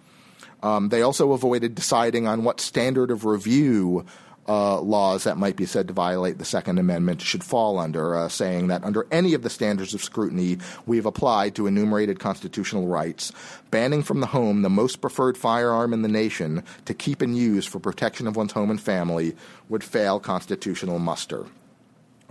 [0.65, 4.05] Um, they also avoided deciding on what standard of review
[4.49, 8.29] uh, laws that might be said to violate the Second Amendment should fall under, uh,
[8.29, 13.33] saying that under any of the standards of scrutiny we've applied to enumerated constitutional rights,
[13.71, 17.67] banning from the home the most preferred firearm in the nation to keep and use
[17.67, 19.37] for protection of one's home and family
[19.69, 21.47] would fail constitutional muster.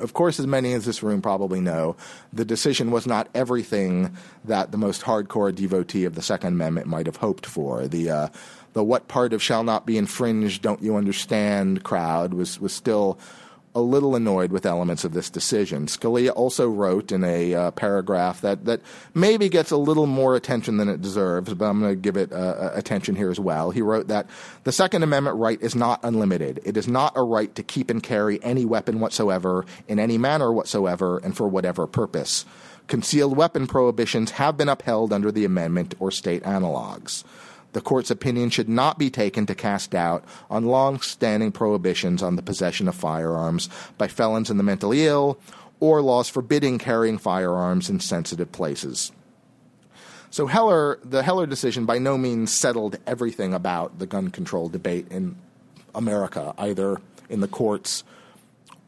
[0.01, 1.95] Of course, as many in this room probably know,
[2.33, 7.05] the decision was not everything that the most hardcore devotee of the Second Amendment might
[7.05, 7.87] have hoped for.
[7.87, 8.27] The uh,
[8.73, 13.19] the what part of shall not be infringed, don't you understand crowd was was still
[13.73, 15.86] a little annoyed with elements of this decision.
[15.86, 18.81] Scalia also wrote in a uh, paragraph that, that
[19.13, 22.31] maybe gets a little more attention than it deserves, but I'm going to give it
[22.31, 23.71] uh, uh, attention here as well.
[23.71, 24.27] He wrote that
[24.63, 26.60] the Second Amendment right is not unlimited.
[26.65, 30.51] It is not a right to keep and carry any weapon whatsoever, in any manner
[30.51, 32.45] whatsoever, and for whatever purpose.
[32.88, 37.23] Concealed weapon prohibitions have been upheld under the amendment or state analogs
[37.73, 42.41] the court's opinion should not be taken to cast doubt on long-standing prohibitions on the
[42.41, 45.39] possession of firearms by felons and the mentally ill
[45.79, 49.12] or laws forbidding carrying firearms in sensitive places.
[50.29, 55.07] So Heller, the Heller decision by no means settled everything about the gun control debate
[55.12, 55.36] in
[55.93, 58.03] America, either in the courts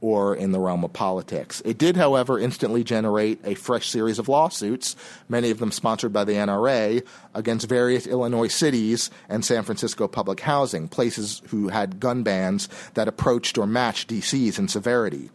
[0.03, 1.61] or in the realm of politics.
[1.63, 4.97] It did, however, instantly generate a fresh series of lawsuits,
[5.29, 10.41] many of them sponsored by the NRA, against various Illinois cities and San Francisco public
[10.41, 15.29] housing, places who had gun bans that approached or matched DC's in severity.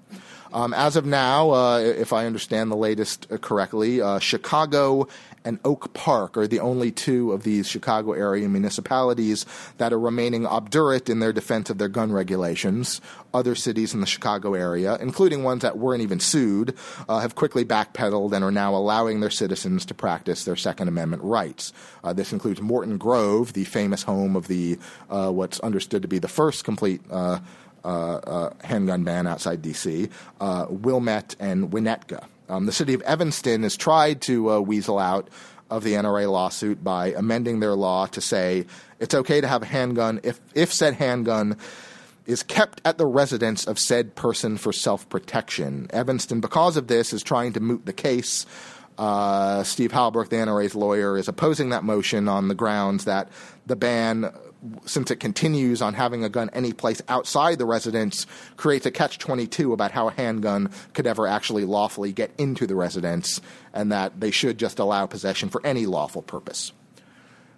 [0.52, 5.08] Um, as of now, uh, if I understand the latest uh, correctly, uh, Chicago
[5.44, 9.46] and Oak Park are the only two of these Chicago area municipalities
[9.78, 13.00] that are remaining obdurate in their defense of their gun regulations.
[13.32, 16.74] Other cities in the Chicago area, including ones that weren't even sued,
[17.08, 21.22] uh, have quickly backpedaled and are now allowing their citizens to practice their Second Amendment
[21.22, 21.72] rights.
[22.02, 24.78] Uh, this includes Morton Grove, the famous home of the
[25.10, 27.38] uh, what's understood to be the first complete uh,
[27.84, 30.08] uh, uh, handgun ban outside D.C.,
[30.40, 32.26] Wilmette and Winnetka.
[32.48, 35.28] Um, the city of Evanston has tried to uh, weasel out
[35.70, 38.66] of the NRA lawsuit by amending their law to say
[38.98, 41.56] it's okay to have a handgun if, if said handgun
[42.26, 45.88] is kept at the residence of said person for self protection.
[45.90, 48.46] Evanston, because of this, is trying to moot the case.
[48.98, 53.28] Uh, Steve Halbrook, the NRA's lawyer, is opposing that motion on the grounds that
[53.66, 54.32] the ban
[54.84, 59.18] since it continues on having a gun any place outside the residence, creates a catch
[59.18, 63.40] 22 about how a handgun could ever actually lawfully get into the residence,
[63.72, 66.72] and that they should just allow possession for any lawful purpose.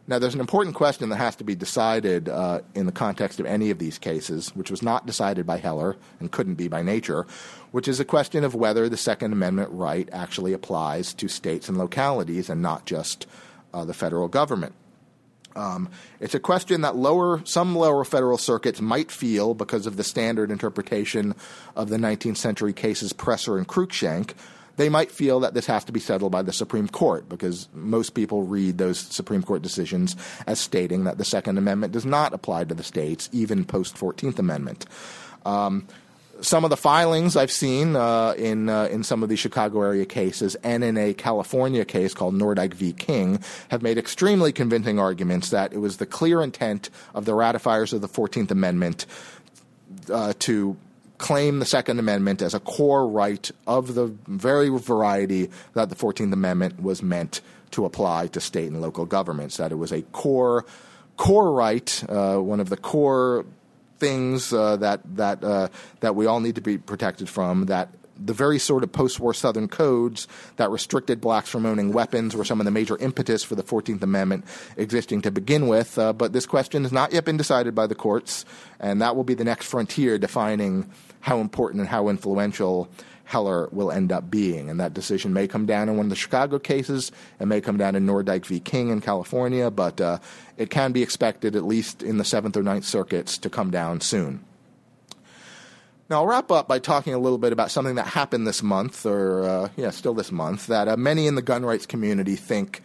[0.07, 3.47] Now, there's an important question that has to be decided uh, in the context of
[3.47, 7.27] any of these cases, which was not decided by Heller and couldn't be by nature,
[7.71, 11.79] which is a question of whether the Second Amendment right actually applies to states and
[11.79, 13.27] localities and not just
[13.73, 14.75] uh, the federal government.
[15.57, 15.89] Um,
[16.21, 20.51] it's a question that lower some lower federal circuits might feel because of the standard
[20.51, 21.35] interpretation
[21.77, 24.35] of the 19th century cases Presser and Cruikshank.
[24.77, 28.15] They might feel that this has to be settled by the Supreme Court because most
[28.15, 32.65] people read those Supreme Court decisions as stating that the Second Amendment does not apply
[32.65, 34.87] to the states, even post 14th Amendment.
[35.45, 35.87] Um,
[36.43, 40.05] some of the filings I've seen uh, in uh, in some of the Chicago area
[40.05, 42.93] cases and in a California case called Nordyke v.
[42.93, 47.93] King have made extremely convincing arguments that it was the clear intent of the ratifiers
[47.93, 49.07] of the Fourteenth Amendment
[50.13, 50.77] uh, to
[51.19, 56.33] claim the Second Amendment as a core right of the very variety that the Fourteenth
[56.33, 57.41] Amendment was meant
[57.73, 59.59] to apply to state and local governments.
[59.59, 60.65] That it was a core
[61.17, 63.45] core right, uh, one of the core
[64.01, 65.69] things uh, that that uh,
[66.01, 67.67] that we all need to be protected from.
[67.67, 67.91] That
[68.23, 72.61] the very sort of post-war Southern codes that restricted blacks from owning weapons were some
[72.61, 74.45] of the major impetus for the Fourteenth Amendment
[74.77, 75.99] existing to begin with.
[75.99, 78.45] Uh, but this question has not yet been decided by the courts,
[78.79, 82.89] and that will be the next frontier defining how important and how influential
[83.31, 84.69] Heller will end up being.
[84.69, 87.13] And that decision may come down in one of the Chicago cases.
[87.39, 88.59] It may come down in Nordyke v.
[88.59, 90.19] King in California, but uh,
[90.57, 94.01] it can be expected, at least in the Seventh or Ninth Circuits, to come down
[94.01, 94.45] soon.
[96.09, 99.07] Now, I'll wrap up by talking a little bit about something that happened this month,
[99.07, 102.83] or uh, yeah, still this month, that uh, many in the gun rights community think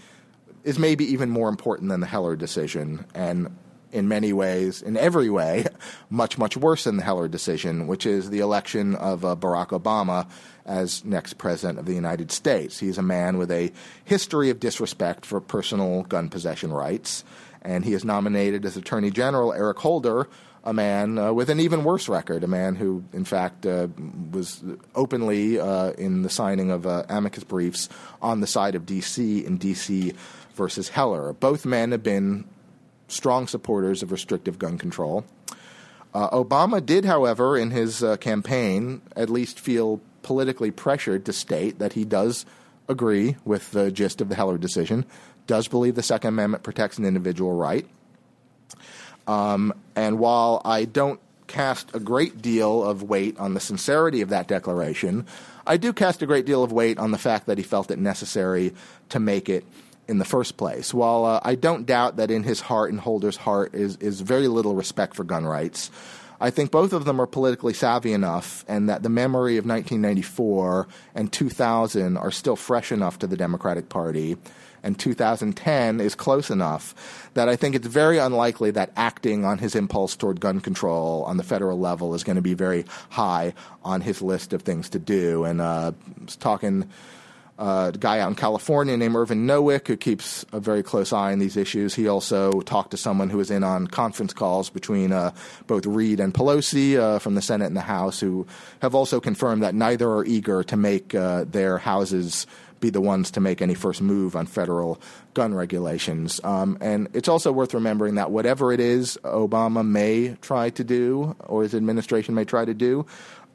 [0.63, 3.03] is maybe even more important than the Heller decision.
[3.15, 3.55] And
[3.95, 5.65] in many ways, in every way,
[6.09, 10.27] much, much worse than the Heller decision, which is the election of uh, Barack Obama
[10.65, 12.77] as next president of the United States.
[12.77, 13.71] He's a man with a
[14.03, 17.23] history of disrespect for personal gun possession rights,
[17.61, 20.27] and he has nominated as Attorney General Eric Holder,
[20.65, 23.87] a man uh, with an even worse record, a man who, in fact, uh,
[24.31, 24.61] was
[24.93, 27.87] openly uh, in the signing of uh, amicus briefs
[28.21, 29.45] on the side of D.C.
[29.45, 30.13] in D.C.
[30.55, 31.31] versus Heller.
[31.33, 32.45] Both men have been
[33.07, 35.25] strong supporters of restrictive gun control.
[36.13, 41.77] Uh, Obama did, however, in his uh, campaign, at least feel politically pressured to state
[41.79, 42.45] that he does
[42.87, 45.05] agree with the gist of the Heller decision,
[45.45, 47.85] does believe the Second Amendment protects an individual right.
[49.27, 54.29] Um, and while I don't cast a great deal of weight on the sincerity of
[54.29, 55.25] that declaration,
[55.67, 57.99] I do cast a great deal of weight on the fact that he felt it
[57.99, 58.73] necessary
[59.09, 59.65] to make it
[60.07, 60.93] in the first place.
[60.93, 64.47] While uh, I don't doubt that in his heart and Holder's heart is, is very
[64.47, 65.91] little respect for gun rights,
[66.39, 70.87] I think both of them are politically savvy enough, and that the memory of 1994
[71.13, 74.35] and 2000 are still fresh enough to the Democratic Party,
[74.83, 79.75] and 2010 is close enough that I think it's very unlikely that acting on his
[79.75, 83.53] impulse toward gun control on the federal level is going to be very high
[83.83, 85.43] on his list of things to do.
[85.43, 85.93] And uh,
[86.39, 86.87] talking
[87.57, 91.31] uh, a guy out in California named Irvin Nowick who keeps a very close eye
[91.31, 91.95] on these issues.
[91.95, 95.31] He also talked to someone who was in on conference calls between uh,
[95.67, 98.45] both Reid and Pelosi uh, from the Senate and the House, who
[98.81, 102.45] have also confirmed that neither are eager to make uh, their houses
[102.79, 105.01] be the ones to make any first move on federal
[105.33, 106.39] gun regulations.
[106.43, 111.35] Um, and it's also worth remembering that whatever it is Obama may try to do
[111.47, 113.05] or his administration may try to do,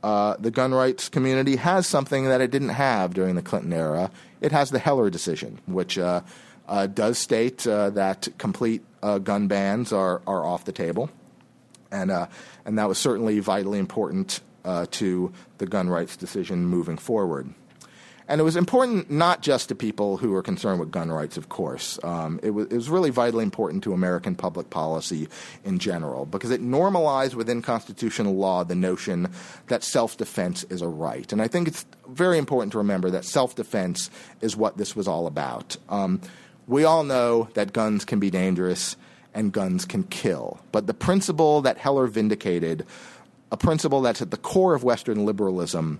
[0.02, 4.10] uh, the gun rights community has something that it didn't have during the Clinton era.
[4.40, 6.22] It has the Heller decision, which uh,
[6.68, 11.10] uh, does state uh, that complete uh, gun bans are, are off the table.
[11.90, 12.28] And, uh,
[12.64, 14.40] and that was certainly vitally important
[14.90, 17.52] to the gun rights decision moving forward.
[18.30, 21.48] And it was important not just to people who were concerned with gun rights, of
[21.48, 21.98] course.
[22.04, 25.28] Um, it, was, it, was, really vitally important to American public policy
[25.64, 29.32] in general because it normalized within constitutional law the notion
[29.66, 31.32] that self defense is a right.
[31.32, 34.10] And I think it's very important to remember that self defense
[34.40, 35.76] is what this was all about.
[35.88, 36.20] Um,
[36.68, 38.94] we all know that guns can be dangerous
[39.34, 40.60] and guns can kill.
[40.70, 42.86] But the principle that Heller vindicated,
[43.50, 45.98] a principle that's at the core of Western liberalism,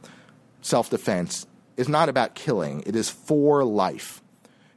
[0.63, 1.45] self defense,
[1.81, 4.23] is not about killing, it is for life.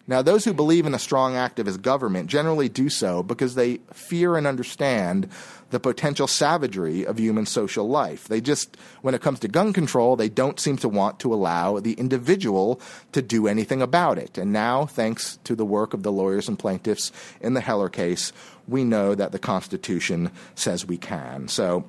[0.06, 4.36] Now, those who believe in a strong activist government generally do so because they fear
[4.36, 5.30] and understand
[5.70, 8.28] the potential savagery of human social life.
[8.28, 11.80] They just, when it comes to gun control, they don't seem to want to allow
[11.80, 12.82] the individual
[13.14, 14.38] to do anything about it.
[14.38, 18.34] And now, thanks to the work of the lawyers and plaintiffs in the Heller case,
[18.68, 21.48] we know that the Constitution says we can.
[21.48, 21.86] So,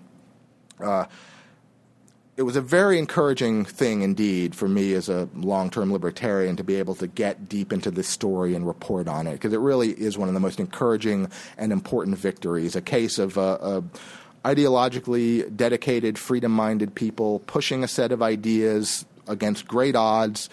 [0.80, 1.06] uh,
[2.36, 6.64] it was a very encouraging thing indeed for me as a long term libertarian to
[6.64, 9.90] be able to get deep into this story and report on it because it really
[9.90, 12.74] is one of the most encouraging and important victories.
[12.74, 13.80] A case of uh, uh,
[14.44, 20.50] ideologically dedicated, freedom minded people pushing a set of ideas against great odds,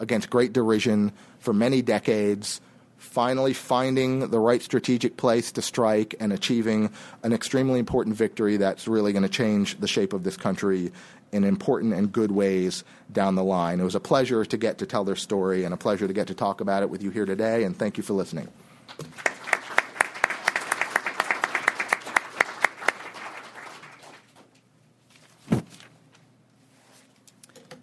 [0.00, 2.60] against great derision for many decades
[2.98, 6.90] finally finding the right strategic place to strike and achieving
[7.22, 10.92] an extremely important victory that's really going to change the shape of this country
[11.32, 13.80] in important and good ways down the line.
[13.80, 16.26] It was a pleasure to get to tell their story and a pleasure to get
[16.28, 18.48] to talk about it with you here today, and thank you for listening.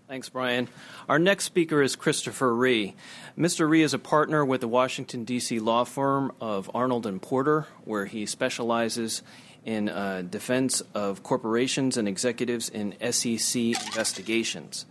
[0.08, 0.70] Thanks, Brian.
[1.10, 2.96] Our next speaker is Christopher Rhee.
[3.38, 3.68] Mr.
[3.70, 5.60] Rhee is a partner with the Washington, D.C.
[5.60, 9.22] law firm of Arnold and Porter, where he specializes
[9.66, 14.86] in uh, defense of corporations and executives in SEC investigations.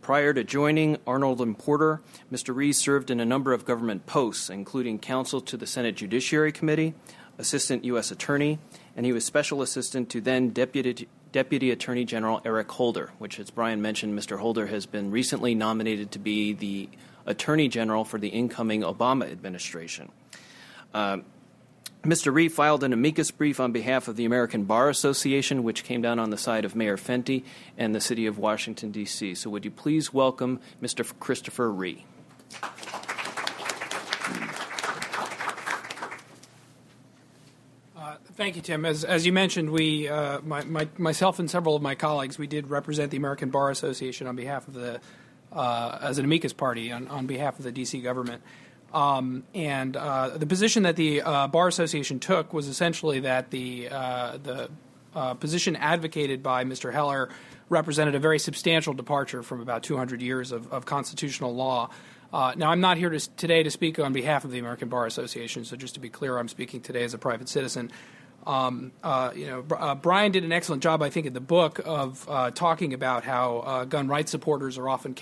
[0.00, 2.02] Prior to joining Arnold and Porter,
[2.32, 2.54] Mr.
[2.54, 6.94] Rees served in a number of government posts, including counsel to the Senate Judiciary Committee,
[7.38, 8.10] assistant U.S.
[8.10, 8.58] attorney,
[8.96, 13.50] and he was special assistant to then Deputy, Deputy Attorney General Eric Holder, which, as
[13.50, 14.38] Brian mentioned, Mr.
[14.38, 16.88] Holder has been recently nominated to be the
[17.26, 20.10] Attorney General for the incoming Obama administration.
[20.92, 21.18] Uh,
[22.04, 22.34] Mr.
[22.34, 26.18] Rhee filed an amicus brief on behalf of the American Bar Association, which came down
[26.18, 27.44] on the side of Mayor Fenty
[27.78, 29.34] and the city of Washington, D.C.
[29.36, 31.10] So, would you please welcome Mr.
[31.18, 32.04] Christopher Rhee?
[37.96, 38.84] Uh, thank you, Tim.
[38.84, 42.46] As, as you mentioned, we, uh, my, my, myself and several of my colleagues, we
[42.46, 45.00] did represent the American Bar Association on behalf of the,
[45.50, 48.02] uh, as an amicus party on, on behalf of the D.C.
[48.02, 48.42] government.
[48.94, 53.88] Um, and uh, the position that the uh, bar association took was essentially that the
[53.90, 54.70] uh, the
[55.16, 56.92] uh, position advocated by Mr.
[56.92, 57.28] Heller
[57.68, 61.90] represented a very substantial departure from about 200 years of, of constitutional law.
[62.32, 65.06] Uh, now, I'm not here to, today to speak on behalf of the American Bar
[65.06, 67.90] Association, so just to be clear, I'm speaking today as a private citizen.
[68.46, 69.62] Um, uh, you know,
[70.02, 74.08] Brian did an excellent job, I think, in the book of talking about how gun
[74.08, 75.16] rights supporters are often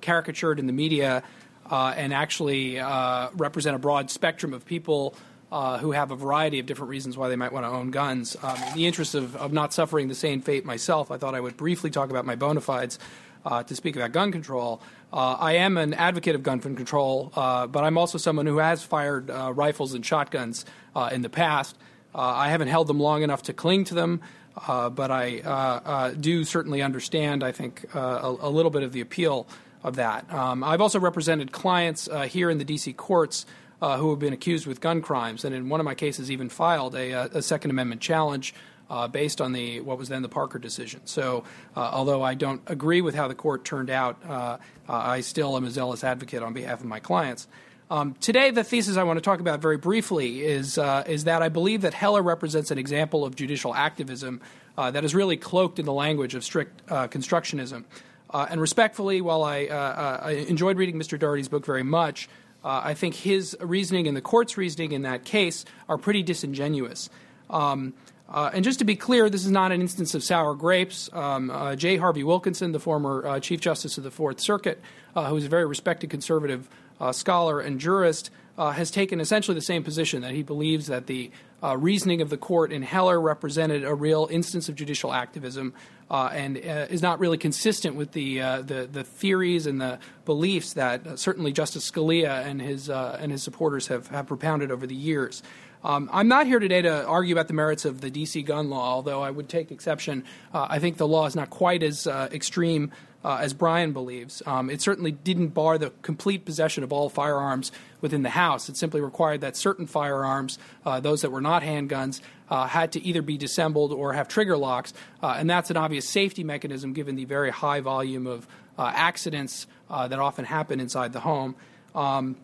[0.00, 1.22] caricatured in the media
[1.70, 5.14] uh, and actually uh, represent a broad spectrum of people
[5.50, 8.36] uh, who have a variety of different reasons why they might want to own guns.
[8.42, 11.40] Um, in the interest of, of not suffering the same fate myself, I thought I
[11.40, 12.98] would briefly talk about my bona fides
[13.44, 14.82] uh, to speak about gun control.
[15.12, 18.82] Uh, I am an advocate of gun control, uh, but I'm also someone who has
[18.82, 20.64] fired rifles and shotguns
[21.12, 21.76] in the past.
[22.12, 24.20] I haven't held them long enough to cling to them.
[24.66, 29.46] But I do certainly understand, I think, a, a, little bit of the appeal
[29.86, 30.30] of that.
[30.34, 32.92] Um, I've also represented clients uh, here in the D.C.
[32.92, 33.46] courts
[33.80, 36.48] uh, who have been accused with gun crimes, and in one of my cases, even
[36.48, 38.52] filed a, uh, a Second Amendment challenge.
[38.88, 41.00] Uh, based on the what was then the Parker decision.
[41.06, 41.42] So,
[41.76, 44.58] uh, although I don't agree with how the court turned out, uh,
[44.88, 47.48] I still am a zealous advocate on behalf of my clients.
[47.90, 50.78] Um, today, the thesis I want to talk about very briefly is
[51.08, 54.40] is that I believe that Heller represents an example of judicial activism
[54.76, 57.82] that is really cloaked in the language of strict constructionism.
[58.30, 61.18] Uh, and respectfully, while I, uh, uh, I, enjoyed reading Mr.
[61.18, 62.28] Doherty's book very much,
[62.64, 67.08] uh, I think his reasoning and the court's reasoning in that case are pretty disingenuous.
[67.50, 67.94] Um,
[68.28, 71.08] Uh, and just to be clear, this is not an instance of sour grapes.
[71.12, 71.96] Um, uh, J.
[71.96, 74.80] Harvie Wilkinson, the former Chief Justice of the Fourth Circuit,
[75.14, 76.68] who is a very respected conservative
[77.12, 81.30] scholar and jurist, has taken essentially the same position that he believes that the
[81.62, 85.74] reasoning of the court in Heller represented a real instance of judicial activism
[86.10, 91.52] and is not really consistent with the, the, the theories and the beliefs that certainly
[91.52, 95.42] Justice Scalia and his and his supporters have, have propounded over the years.
[95.86, 98.42] Um, I'm not here today to argue about the merits of the D.C.
[98.42, 100.24] gun law, although I would take exception.
[100.52, 102.90] Uh, I think the law is not quite as uh, extreme
[103.26, 104.40] uh, as Brian believes.
[104.46, 108.68] Um, it certainly didn't bar the complete possession of all firearms within the house.
[108.68, 113.02] It simply required that certain firearms, uh, those that were not handguns, uh, had to
[113.04, 117.16] either be dissembled or have trigger locks, uh, and that's an obvious safety mechanism given
[117.16, 118.46] the very high volume of
[118.78, 121.56] accidents that often happen inside the home.
[121.94, 122.36] Um,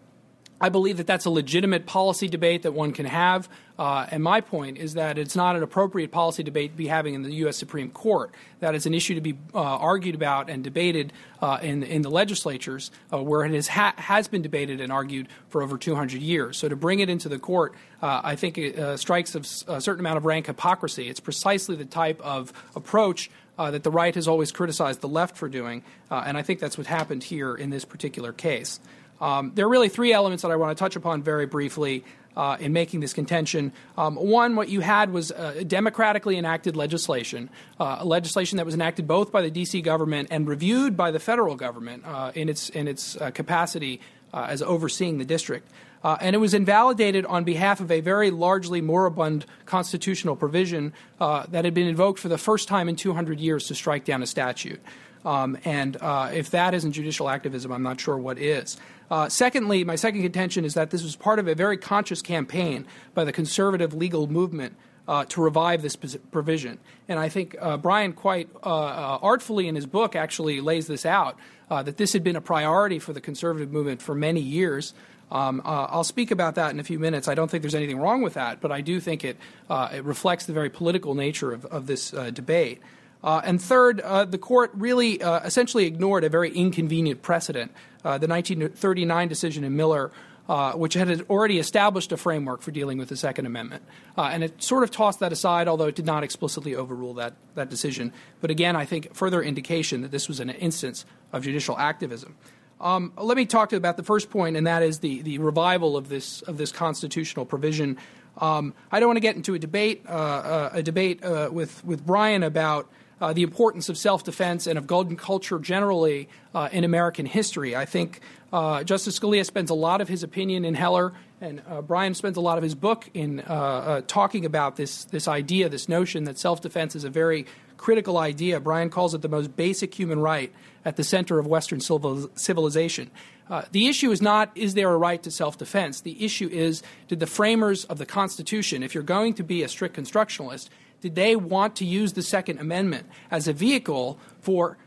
[0.62, 3.48] I believe that that's a legitimate policy debate that one can have.
[3.76, 7.14] Uh, and my point is that it's not an appropriate policy debate to be having
[7.14, 7.56] in the U.S.
[7.56, 8.30] Supreme Court.
[8.60, 12.10] That is an issue to be uh, argued about and debated uh, in, in the
[12.10, 16.58] legislatures, uh, where it has, ha- has been debated and argued for over 200 years.
[16.58, 19.40] So to bring it into the court, uh, I think it uh, strikes a,
[19.72, 21.08] a certain amount of rank hypocrisy.
[21.08, 25.48] It's precisely the type of approach that the right has always criticized the left for
[25.48, 28.80] doing, and I think that's what happened here in this particular case.
[29.22, 32.04] Um, there are really three elements that I want to touch upon very briefly
[32.36, 33.72] uh, in making this contention.
[33.96, 37.48] Um, one, what you had was uh, democratically enacted legislation,
[37.78, 39.80] uh, legislation that was enacted both by the D.C.
[39.80, 44.00] government and reviewed by the federal government uh, in its in its uh, capacity
[44.34, 45.68] as overseeing the district.
[46.02, 51.74] and it was invalidated on behalf of a very largely moribund constitutional provision that had
[51.74, 54.80] been invoked for the first time in 200 years to strike down a statute.
[55.24, 55.96] Um, and
[56.32, 58.76] if that isn't judicial activism, I'm not sure what is.
[59.12, 62.86] Uh, secondly, my second contention is that this was part of a very conscious campaign
[63.12, 64.74] by the conservative legal movement
[65.06, 65.96] uh, to revive this
[66.30, 66.78] provision.
[67.08, 71.04] And I think uh, Brian quite uh, uh, artfully in his book actually lays this
[71.04, 71.36] out
[71.70, 74.94] uh, that this had been a priority for the conservative movement for many years.
[75.30, 77.28] Um, I'll speak about that in a few minutes.
[77.28, 79.36] I don't think there's anything wrong with that, but I do think it,
[79.70, 82.80] it reflects the very political nature of, of this debate.
[83.24, 87.70] Uh, and third, uh, the court really uh, essentially ignored a very inconvenient precedent,
[88.04, 90.10] uh, the 1939 decision in Miller,
[90.48, 93.84] uh, which had already established a framework for dealing with the Second Amendment.
[94.18, 97.34] Uh, and it sort of tossed that aside, although it did not explicitly overrule that,
[97.54, 98.12] that decision.
[98.40, 102.34] But again, I think further indication that this was an instance of judicial activism.
[102.80, 106.08] Um, let me talk about the first point, and that is the, the revival of
[106.08, 107.96] this, of this constitutional provision.
[108.38, 111.20] Um, I don't want to get into a debate, a debate
[111.52, 112.90] with, with Brian about
[113.22, 117.76] uh, the importance of self defense and of gun culture generally uh, in American history.
[117.76, 118.20] I think
[118.52, 122.36] uh, Justice Scalia spends a lot of his opinion in Heller, and uh, Brian spends
[122.36, 126.24] a lot of his book in uh, uh, talking about this, this idea, this notion
[126.24, 127.46] that self defense is a very
[127.76, 128.58] critical idea.
[128.58, 130.52] Brian calls it the most basic human right
[130.84, 133.08] at the center of Western civilization.
[133.48, 136.00] Uh, the issue is not is there a right to self defense?
[136.00, 139.68] The issue is did the framers of the Constitution, if you're going to be a
[139.68, 140.70] strict constructionalist,
[141.02, 144.78] did they want to use the Second Amendment as a vehicle for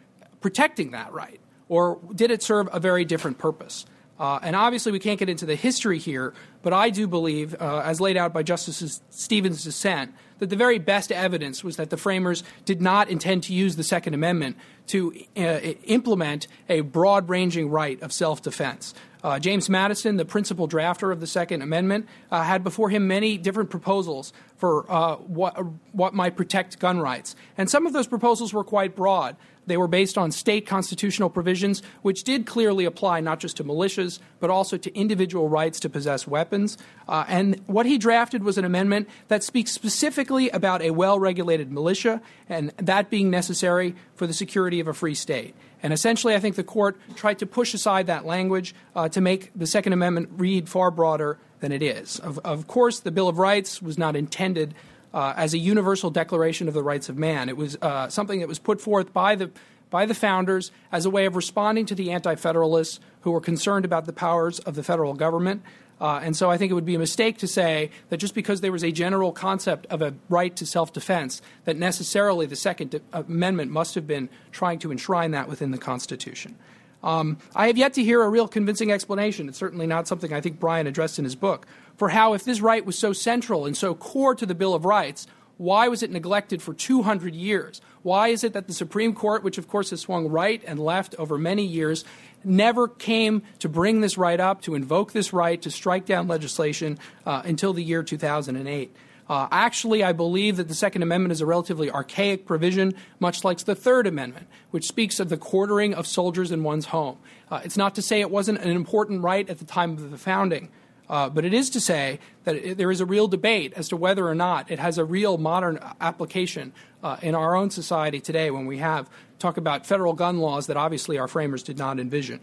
[0.42, 1.40] protecting that right?
[1.68, 3.86] Or did it serve a very different purpose?
[4.18, 7.82] Uh, and obviously, we can't get into the history here, but I do believe, uh,
[7.84, 11.98] as laid out by Justice Stevens' dissent, that the very best evidence was that the
[11.98, 14.56] framers did not intend to use the Second Amendment
[14.88, 15.42] to uh,
[15.84, 18.94] implement a broad ranging right of self defense.
[19.26, 23.40] Uh, James Madison, the principal drafter of the Second Amendment, uh, had before him many
[23.40, 25.58] different proposals for uh, what,
[25.94, 27.36] what might protect gun rights.
[27.58, 29.36] And some of those proposals were quite broad.
[29.66, 34.20] They were based on state constitutional provisions, which did clearly apply not just to militias,
[34.40, 36.78] but also to individual rights to possess weapons.
[37.08, 41.72] Uh, and what he drafted was an amendment that speaks specifically about a well regulated
[41.72, 45.56] militia, and that being necessary for the security of a free state.
[45.86, 49.52] And essentially, I think the court tried to push aside that language uh, to make
[49.56, 52.18] the Second Amendment read far broader than it is.
[52.18, 54.74] Of, of course, the Bill of Rights was not intended
[55.14, 57.50] uh, as a universal declaration of the rights of man.
[57.50, 59.52] It was uh, something that was put forth by the
[59.92, 63.86] by the founders as a way of responding to the anti federalists who were concerned
[63.86, 65.62] about the powers of the federal government.
[66.00, 68.62] Uh, and so I think it would be a mistake to say that just because
[68.62, 73.00] there was a general concept of a right to self defense, that necessarily the Second
[73.14, 76.56] Amendment must have been trying to enshrine that within the Constitution.
[77.04, 79.48] Um, I have yet to hear a real convincing explanation.
[79.48, 81.68] It's certainly not something I think Brian addressed in his book
[81.98, 84.86] for how, if this right was so central and so core to the Bill of
[84.86, 85.28] Rights,
[85.58, 87.80] why was it neglected for 200 years?
[88.02, 91.16] Why is it that the Supreme Court, which of course has swung right and left
[91.18, 92.04] over many years,
[92.46, 96.98] never came to bring this right up, to invoke this right, to strike down legislation
[97.26, 98.96] uh, until the year 2008?
[99.28, 103.58] Uh, actually, I believe that the Second Amendment is a relatively archaic provision, much like
[103.60, 107.18] the Third Amendment, which speaks of the quartering of soldiers in one's home.
[107.50, 110.18] Uh, it's not to say it wasn't an important right at the time of the
[110.18, 110.70] founding.
[111.10, 113.98] Uh, but it is to say that it, there is a real debate as to
[113.98, 118.50] whether or not it has a real modern application uh, in our own society today
[118.50, 122.40] when we have talk about federal gun laws that obviously our framers did not envision.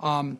[0.00, 0.38] Um,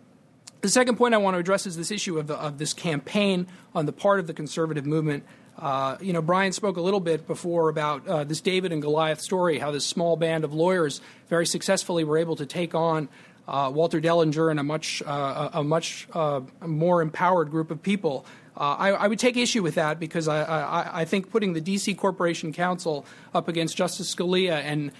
[0.62, 3.86] the second point I want to address is this issue of, of this campaign on
[3.86, 5.24] the part of the conservative movement.
[5.58, 9.20] Uh, you know, Brian spoke a little bit before about uh, this David and Goliath
[9.20, 13.08] story, how this small band of lawyers very successfully were able to take on
[13.48, 18.24] uh, Walter Dellinger and a much, uh, a much uh, more empowered group of people.
[18.56, 21.60] Uh, I, I, would take issue with that because I, I, I, think putting the
[21.60, 21.94] D.C.
[21.94, 24.92] Corporation Counsel up against Justice Scalia and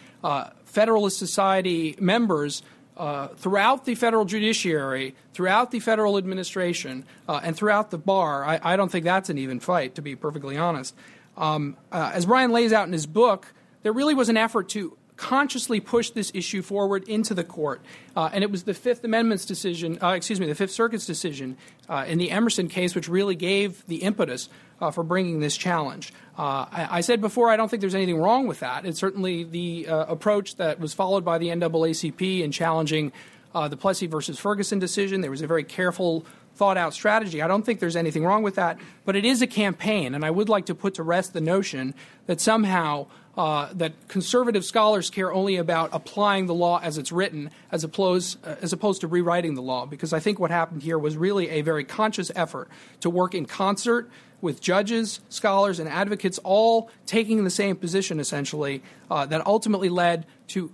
[0.64, 2.62] Federalist Society members
[2.96, 8.60] uh, throughout the federal judiciary, throughout the federal administration, uh, and throughout the bar, I,
[8.62, 10.94] I, don't think that's an even fight, to be perfectly honest.
[11.36, 14.96] Um, uh, as Brian lays out in his book, there really was an effort to
[15.22, 17.80] consciously pushed this issue forward into the court.
[18.16, 21.56] Uh, and it was the Fifth Amendment's decision, uh, excuse me, the Fifth Circuit's decision
[21.88, 24.48] uh, in the Emerson case, which really gave the impetus
[24.80, 26.12] uh, for bringing this challenge.
[26.36, 28.84] Uh, I, I, said before, I don't think there's anything wrong with that.
[28.84, 33.12] It's certainly the uh, approach that was followed by the NAACP in challenging
[33.54, 35.20] the Plessy versus Ferguson decision.
[35.20, 37.42] There was a very careful thought out strategy.
[37.42, 40.30] I don't think there's anything wrong with that, but it is a campaign, and I
[40.30, 41.94] would like to put to rest the notion
[42.26, 47.50] that somehow uh, that conservative scholars care only about applying the law as it's written
[47.70, 50.98] as opposed, uh, as opposed to rewriting the law, because I think what happened here
[50.98, 52.68] was really a very conscious effort
[53.00, 54.10] to work in concert
[54.42, 60.26] with judges, scholars, and advocates all taking the same position essentially uh, that ultimately led
[60.48, 60.70] to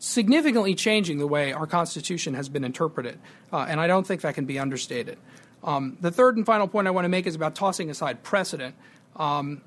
[0.00, 3.18] significantly changing the way our Constitution has been interpreted.
[3.52, 5.18] Uh, and I don't think that can be understated.
[5.62, 8.74] Um, the third and final point I want to make is about tossing aside precedent.
[9.14, 9.60] Um,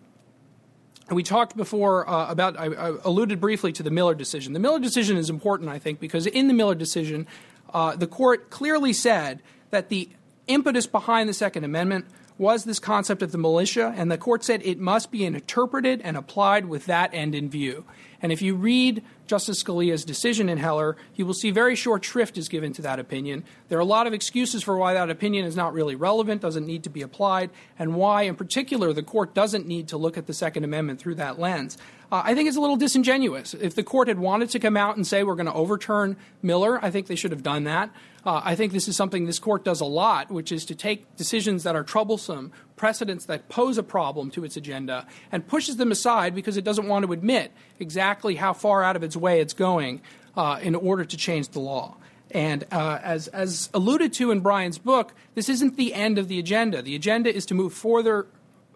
[1.12, 4.54] we talked before uh, about, I, I, alluded briefly to the Miller decision.
[4.54, 7.28] The Miller decision is important, I think, because in the Miller decision,
[7.72, 10.10] uh, the court clearly said that the
[10.48, 12.06] impetus behind the Second Amendment
[12.40, 16.18] was this concept of the militia, and the court said it must be interpreted and
[16.18, 17.86] applied with that end in view.
[18.24, 22.38] And if you read Justice Scalia's decision in Heller, you will see very short shrift
[22.38, 23.44] is given to that opinion.
[23.68, 26.66] There are a lot of excuses for why that opinion is not really relevant, doesn't
[26.66, 30.26] need to be applied, and why, in particular, the court doesn't need to look at
[30.26, 31.78] the Second Amendment through that lens.
[32.14, 33.54] Uh, I think it's a little disingenuous.
[33.54, 36.84] If the court had wanted to come out and say we're going to overturn Miller,
[36.84, 37.90] I think they should have done that.
[38.26, 41.18] Uh, I think this is something this court does a lot, which is to take
[41.18, 45.92] decisions that are troublesome, precedents that pose a problem to its agenda, and pushes them
[45.92, 49.54] aside because it doesn't want to admit exactly how far out of its way it's
[49.54, 50.02] going
[50.36, 51.96] uh, in order to change the law.
[52.32, 56.40] And uh, as, as alluded to in Brian's book, this isn't the end of the
[56.40, 56.82] agenda.
[56.82, 58.26] The agenda is to move further,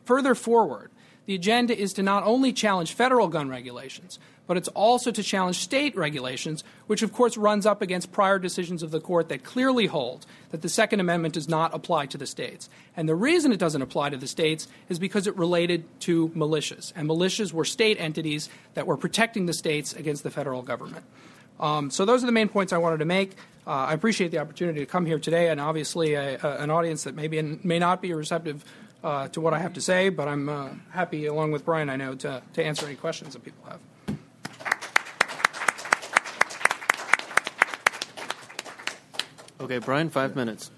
[0.06, 0.92] further forward.
[1.26, 5.58] The agenda is to not only challenge federal gun regulations, but it's also to challenge
[5.58, 9.86] state regulations, which of course runs up against prior decisions of the court that clearly
[9.86, 12.70] hold that the Second Amendment does not apply to the states.
[12.96, 16.94] And the reason it doesn't apply to the states is because it related to militias.
[16.96, 21.06] And militias were state entities that were protecting the states against the federal government.
[21.60, 23.36] Um, so those are the main points I wanted to make.
[23.66, 27.04] Uh, I appreciate the opportunity to come here today, and obviously a, a, an audience
[27.04, 28.64] that maybe may not be receptive
[29.04, 31.96] uh, to what I have to say, but I'm uh, happy, along with Brian, I
[31.96, 33.80] know, to, to answer any questions that people have.
[39.60, 40.70] Okay, Brian, five minutes.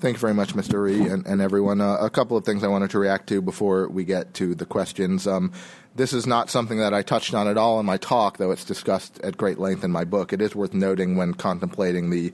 [0.00, 0.82] Thank you very much, Mr.
[0.82, 1.80] Rhee, and, and everyone.
[1.80, 4.66] Uh, a couple of things I wanted to react to before we get to the
[4.66, 5.26] questions.
[5.26, 5.50] Um,
[5.96, 8.64] this is not something that I touched on at all in my talk, though it's
[8.64, 10.32] discussed at great length in my book.
[10.32, 12.32] It is worth noting when contemplating the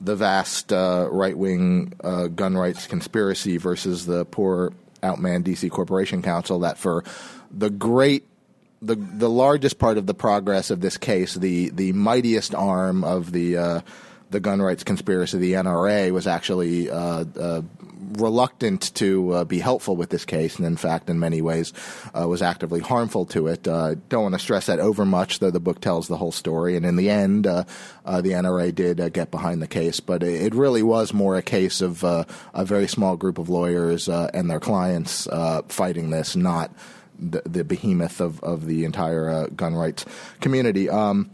[0.00, 6.22] the vast uh, right wing uh, gun rights conspiracy versus the poor outman DC Corporation
[6.22, 7.04] Counsel that for
[7.50, 8.26] the great
[8.82, 13.32] the the largest part of the progress of this case, the the mightiest arm of
[13.32, 13.80] the uh,
[14.30, 17.62] the gun rights conspiracy, the NRA, was actually uh, uh,
[18.14, 21.72] reluctant to uh, be helpful with this case, and in fact, in many ways,
[22.18, 23.68] uh, was actively harmful to it.
[23.68, 26.76] Uh, don't want to stress that over much, though the book tells the whole story.
[26.76, 27.66] And in the end, the
[28.04, 32.26] NRA did get behind the case, but it really was more a case of a
[32.64, 35.28] very small group of lawyers and their clients
[35.68, 36.74] fighting this, not
[37.30, 40.04] the, the behemoth of, of the entire uh, gun rights
[40.40, 40.90] community.
[40.90, 41.30] Um,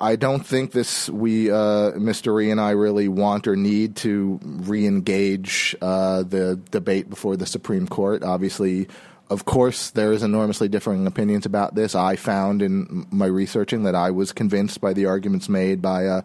[0.00, 2.32] I don't think this we uh, Mr.
[2.32, 7.88] Rhee and I really want or need to re-engage uh, the debate before the Supreme
[7.88, 8.22] Court.
[8.22, 8.86] Obviously,
[9.28, 11.96] of course, there is enormously differing opinions about this.
[11.96, 16.22] I found in my researching that I was convinced by the arguments made by uh,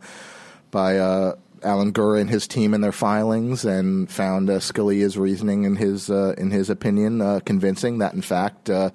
[0.69, 5.63] by uh, Alan Gura and his team in their filings and found uh, Scalia's reasoning
[5.63, 8.89] in his uh, in his opinion uh, convincing that in fact uh,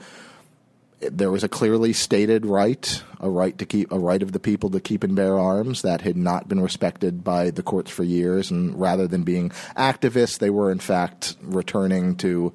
[1.00, 4.70] there was a clearly stated right, a right to keep a right of the people
[4.70, 8.50] to keep and bear arms that had not been respected by the courts for years,
[8.50, 12.52] and rather than being activists, they were in fact returning to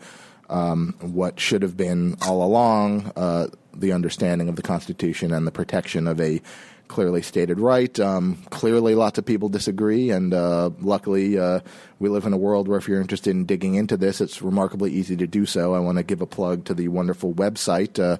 [0.50, 5.52] um, what should have been all along uh, the understanding of the Constitution and the
[5.52, 6.42] protection of a
[6.88, 8.00] clearly stated right.
[8.00, 11.62] Um, clearly, lots of people disagree, and uh, luckily, uh,
[12.00, 14.92] we live in a world where if you're interested in digging into this, it's remarkably
[14.92, 15.74] easy to do so.
[15.74, 18.18] I want to give a plug to the wonderful website uh,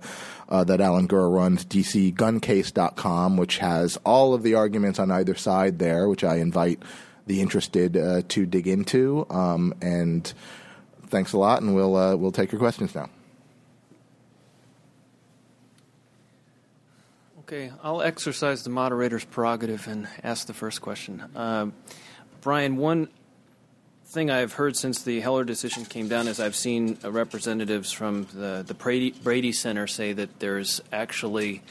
[0.50, 5.80] uh that Alan Gura runs, dcguncase.com, which has all of the arguments on either side
[5.80, 6.82] there, which I invite
[7.28, 9.26] the interested uh, to dig into.
[9.30, 10.32] Um, and
[11.08, 13.10] thanks a lot, and we'll uh, we'll take your questions now.
[17.46, 21.20] Okay, I'll exercise the moderator's prerogative and ask the first question.
[21.36, 21.68] Uh,
[22.40, 23.10] Brian, one
[24.06, 28.64] thing I've heard since the Heller decision came down is I've seen representatives from the,
[28.66, 31.62] the Brady, Brady Center say that there's actually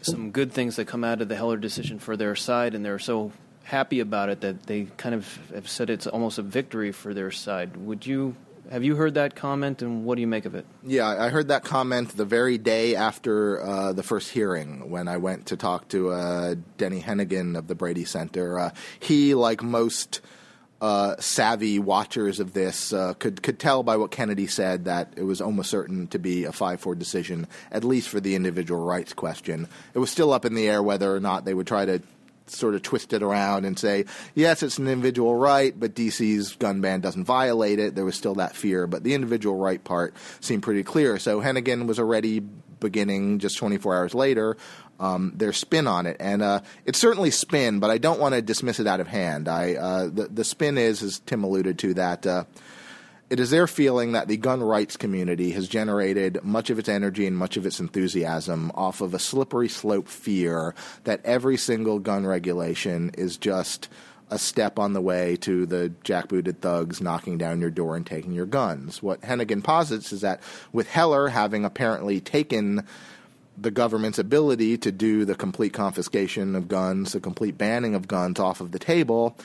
[0.00, 2.98] some good things that come out of the Heller decision for their side, and they're
[2.98, 3.32] so
[3.64, 7.30] happy about it that they kind of have said it's almost a victory for their
[7.30, 7.76] side.
[7.76, 8.36] Would you
[8.70, 10.66] have you heard that comment, and what do you make of it?
[10.82, 15.16] Yeah, I heard that comment the very day after uh, the first hearing when I
[15.16, 18.58] went to talk to uh, Denny Henigan of the Brady Center.
[18.58, 20.20] Uh, he, like most
[20.80, 25.24] uh, savvy watchers of this, uh, could could tell by what Kennedy said that it
[25.24, 29.12] was almost certain to be a five four decision, at least for the individual rights
[29.12, 29.68] question.
[29.94, 32.00] It was still up in the air whether or not they would try to
[32.50, 36.80] sort of twist it around and say, yes, it's an individual right, but DC's gun
[36.80, 37.94] ban doesn't violate it.
[37.94, 41.18] There was still that fear, but the individual right part seemed pretty clear.
[41.18, 44.56] So Henigan was already beginning just 24 hours later
[45.00, 48.42] um, their spin on it, and uh, it's certainly spin, but I don't want to
[48.42, 49.48] dismiss it out of hand.
[49.48, 52.26] I uh, the the spin is, as Tim alluded to, that.
[52.26, 52.44] Uh,
[53.30, 57.26] it is their feeling that the gun rights community has generated much of its energy
[57.26, 60.74] and much of its enthusiasm off of a slippery slope fear
[61.04, 63.88] that every single gun regulation is just
[64.30, 68.32] a step on the way to the jackbooted thugs knocking down your door and taking
[68.32, 69.02] your guns.
[69.02, 72.86] What Henigan posits is that with Heller having apparently taken
[73.60, 78.38] the government's ability to do the complete confiscation of guns, the complete banning of guns
[78.38, 79.36] off of the table,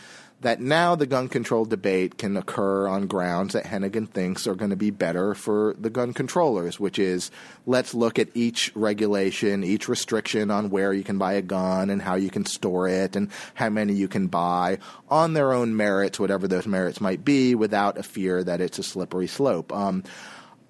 [0.44, 4.70] that now the gun control debate can occur on grounds that Henigan thinks are going
[4.70, 7.32] to be better for the gun controllers, which is
[7.66, 12.02] let's look at each regulation, each restriction on where you can buy a gun and
[12.02, 14.78] how you can store it and how many you can buy
[15.10, 18.84] on their own merits, whatever those merits might be, without a fear that it's a
[18.84, 19.72] slippery slope.
[19.74, 20.04] Um,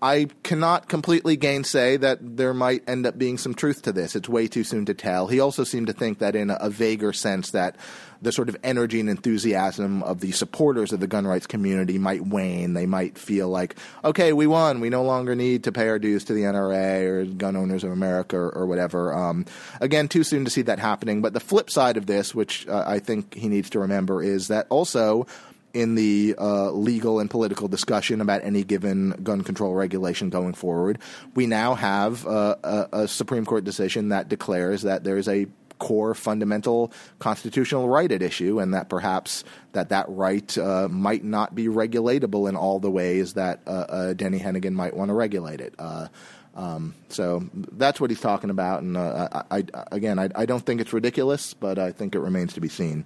[0.03, 4.17] I cannot completely gainsay that there might end up being some truth to this.
[4.17, 5.27] It's way too soon to tell.
[5.27, 7.77] He also seemed to think that in a, a vaguer sense that
[8.21, 12.27] the sort of energy and enthusiasm of the supporters of the gun rights community might
[12.27, 12.73] wane.
[12.73, 14.81] They might feel like, okay, we won.
[14.81, 17.91] We no longer need to pay our dues to the NRA or Gun Owners of
[17.93, 19.13] America or, or whatever.
[19.13, 19.45] Um,
[19.79, 21.21] again, too soon to see that happening.
[21.21, 24.49] But the flip side of this, which uh, I think he needs to remember, is
[24.49, 25.27] that also
[25.73, 30.99] in the uh, legal and political discussion about any given gun control regulation going forward.
[31.33, 35.47] We now have uh, a, a, Supreme Court decision that declares that there is a
[35.79, 39.43] core fundamental constitutional right at issue, and that perhaps
[39.73, 44.13] that that right uh, might not be regulatable in all the ways that uh, uh,
[44.13, 45.73] Denny Henigan might want to regulate it.
[45.79, 46.07] Uh,
[46.55, 50.81] um, so that's what he's talking about, and I, I, again, I, I don't think
[50.81, 53.05] it's ridiculous, but I think it remains to be seen.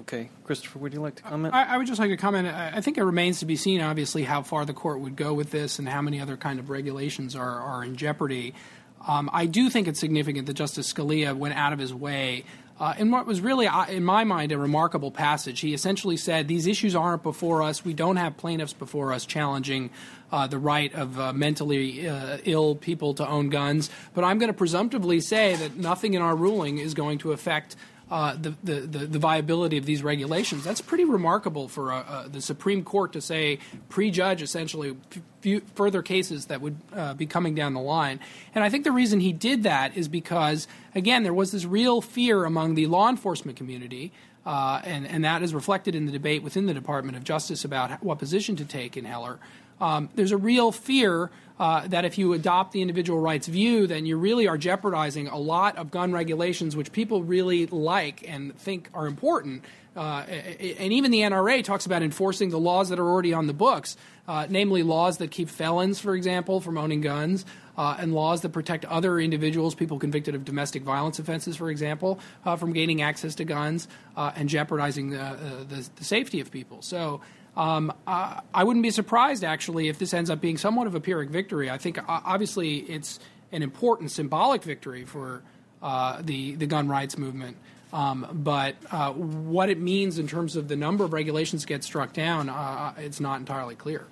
[0.00, 1.54] Okay, Christopher, would you like to comment?
[1.54, 2.48] I, I, would just like to comment.
[2.48, 5.50] I think it remains to be seen, obviously, how far the court would go with
[5.50, 8.54] this and how many other kind of regulations are, are in jeopardy.
[9.06, 12.44] Um, I do think it's significant that Justice Scalia went out of his way
[12.80, 15.60] uh, in what was really, uh, in my mind, a remarkable passage.
[15.60, 17.84] He essentially said, These issues aren't before us.
[17.84, 19.90] We don't have plaintiffs before us challenging
[20.30, 23.90] uh, the right of uh, mentally uh, ill people to own guns.
[24.14, 27.76] But I'm going to presumptively say that nothing in our ruling is going to affect
[28.12, 30.64] uh, the, the, the, viability of these regulations.
[30.64, 33.58] That's pretty remarkable for uh, uh, the Supreme Court to say,
[33.88, 34.94] prejudge essentially
[35.42, 38.20] f- further cases that would uh, be coming down the line.
[38.54, 42.02] And I think the reason he did that is because, again, there was this real
[42.02, 44.12] fear among the law enforcement community.
[44.44, 48.02] Uh, and, and that is reflected in the debate within the Department of Justice about
[48.04, 49.38] what position to take in Heller,
[49.80, 54.06] um, there's a real fear uh, that if you adopt the individual rights view, then
[54.06, 58.88] you really are jeopardizing a lot of gun regulations which people really like and think
[58.94, 59.64] are important.
[59.94, 60.24] Uh,
[60.78, 63.96] and even the NRA talks about enforcing the laws that are already on the books,
[64.26, 67.44] uh, namely laws that keep felons, for example, from owning guns,
[67.76, 72.18] uh, and laws that protect other individuals, people convicted of domestic violence offenses, for example,
[72.44, 76.82] uh, from gaining access to guns uh, and jeopardizing the, the, the, safety of people.
[76.82, 77.20] So
[77.56, 81.00] um, uh, I wouldn't be surprised, actually, if this ends up being somewhat of a
[81.00, 81.70] Pyrrhic victory.
[81.70, 85.42] I think, uh, obviously, it's an important symbolic victory for
[85.82, 87.56] uh, the, the gun rights movement.
[87.92, 92.14] Um, but uh, what it means in terms of the number of regulations get struck
[92.14, 94.06] down, uh, it's not entirely clear.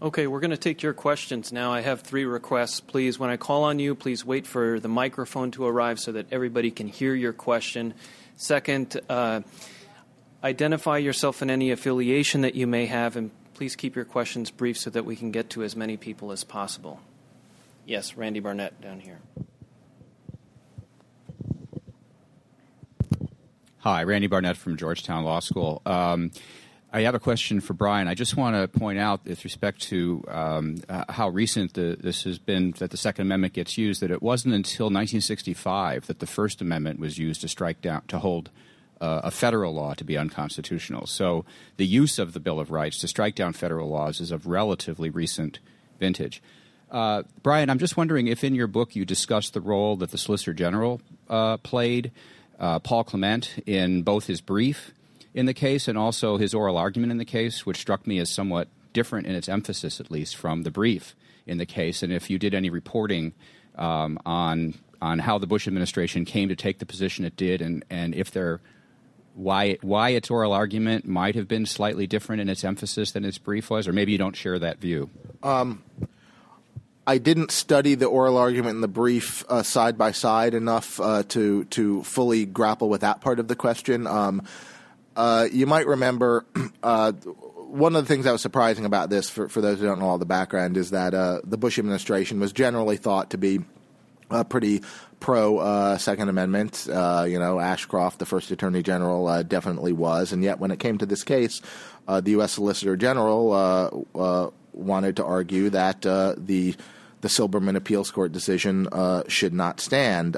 [0.00, 1.72] Okay, we're going to take your questions now.
[1.72, 2.80] I have three requests.
[2.80, 6.26] Please, when I call on you, please wait for the microphone to arrive so that
[6.32, 7.94] everybody can hear your question.
[8.36, 9.42] Second, uh,
[10.44, 14.76] Identify yourself and any affiliation that you may have, and please keep your questions brief
[14.76, 17.00] so that we can get to as many people as possible.
[17.86, 19.20] Yes, Randy Barnett down here.
[23.78, 25.82] Hi, Randy Barnett from Georgetown Law School.
[25.84, 26.30] Um,
[26.92, 28.06] I have a question for Brian.
[28.06, 32.24] I just want to point out, with respect to um, uh, how recent the, this
[32.24, 36.26] has been, that the Second Amendment gets used, that it wasn't until 1965 that the
[36.26, 38.50] First Amendment was used to strike down, to hold
[39.24, 41.06] a federal law to be unconstitutional.
[41.06, 41.44] So
[41.76, 45.10] the use of the Bill of Rights to strike down federal laws is of relatively
[45.10, 45.58] recent
[45.98, 46.42] vintage.
[46.90, 50.18] Uh, Brian, I'm just wondering if in your book you discuss the role that the
[50.18, 52.12] Solicitor General uh, played,
[52.60, 54.92] uh, Paul Clement, in both his brief
[55.34, 58.28] in the case and also his oral argument in the case, which struck me as
[58.28, 61.14] somewhat different in its emphasis, at least, from the brief
[61.46, 63.32] in the case, and if you did any reporting
[63.76, 67.84] um, on on how the Bush administration came to take the position it did, and,
[67.90, 68.60] and if there
[69.34, 73.38] why why its oral argument might have been slightly different in its emphasis than its
[73.38, 75.10] brief was, or maybe you don't share that view.
[75.42, 75.82] Um,
[77.06, 81.22] I didn't study the oral argument and the brief uh, side by side enough uh,
[81.28, 84.06] to to fully grapple with that part of the question.
[84.06, 84.42] Um,
[85.16, 86.44] uh, you might remember.
[86.82, 87.12] Uh,
[87.72, 90.06] one of the things that was surprising about this, for, for those who don't know
[90.06, 93.60] all the background, is that uh, the Bush administration was generally thought to be
[94.30, 94.82] uh, pretty
[95.22, 96.86] pro uh, Second Amendment.
[96.92, 100.78] Uh, you know, Ashcroft, the first Attorney General, uh, definitely was, and yet when it
[100.78, 101.62] came to this case,
[102.06, 102.52] uh, the U.S.
[102.52, 106.76] Solicitor General uh, wanted to argue that the
[107.22, 108.88] the Silberman appeals court decision
[109.28, 110.36] should not stand.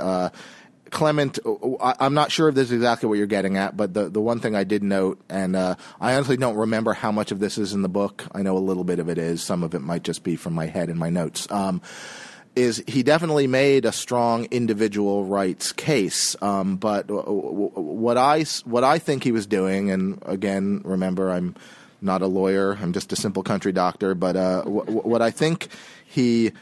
[0.91, 1.41] Clement,
[1.81, 4.21] I, am not sure if this is exactly what you're getting at, but the, the
[4.21, 7.59] one thing I did note, and uh, I honestly don't remember how much of this
[7.59, 8.25] is in the book.
[8.33, 9.43] I know a little bit of it is.
[9.43, 11.51] Some of it might just be from my head and my notes.
[11.51, 11.83] Um,
[12.57, 16.37] is he definitely made a strong individual rights case.
[16.43, 21.57] Um, but what I what I think he was doing, and again, remember, I'm
[22.01, 22.79] not a lawyer.
[22.81, 24.15] I'm just a simple country doctor.
[24.15, 25.69] But uh, what I think
[26.05, 26.53] he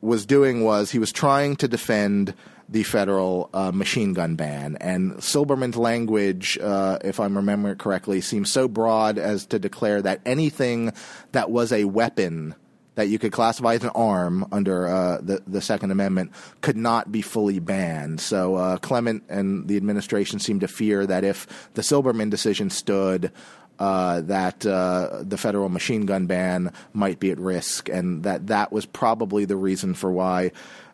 [0.00, 2.34] was doing was he was trying to defend
[2.68, 4.76] the federal uh, machine gun ban.
[4.80, 10.20] And Silberman's language, uh, if I'm remembering correctly, seems so broad as to declare that
[10.26, 10.92] anything
[11.32, 12.54] that was a weapon
[12.98, 16.32] that you could classify as an arm under uh, the the Second Amendment
[16.62, 18.20] could not be fully banned.
[18.20, 23.30] So uh, Clement and the administration seemed to fear that if the Silberman decision stood.
[23.78, 28.72] Uh, that uh, the federal machine gun ban might be at risk, and that that
[28.72, 30.50] was probably the reason for why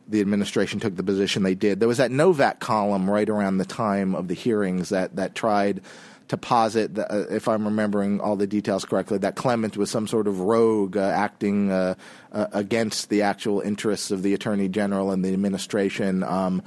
[0.07, 1.81] the administration took the position they did.
[1.81, 5.81] There was that Novak column right around the time of the hearings that that tried
[6.29, 10.07] to posit, that, uh, if I'm remembering all the details correctly, that Clement was some
[10.07, 11.95] sort of rogue uh, acting uh,
[12.33, 16.23] uh against the actual interests of the attorney general and the administration.
[16.23, 16.63] Um,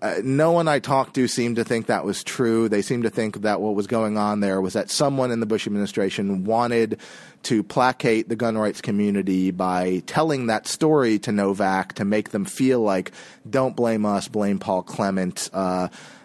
[0.00, 2.68] uh, no one I talked to seemed to think that was true.
[2.68, 5.46] They seemed to think that what was going on there was that someone in the
[5.46, 7.00] Bush administration wanted
[7.44, 12.44] to placate the gun rights community by telling that story to Novak to make them
[12.44, 13.10] feel like,
[13.48, 15.50] don't blame us, blame Paul Clement.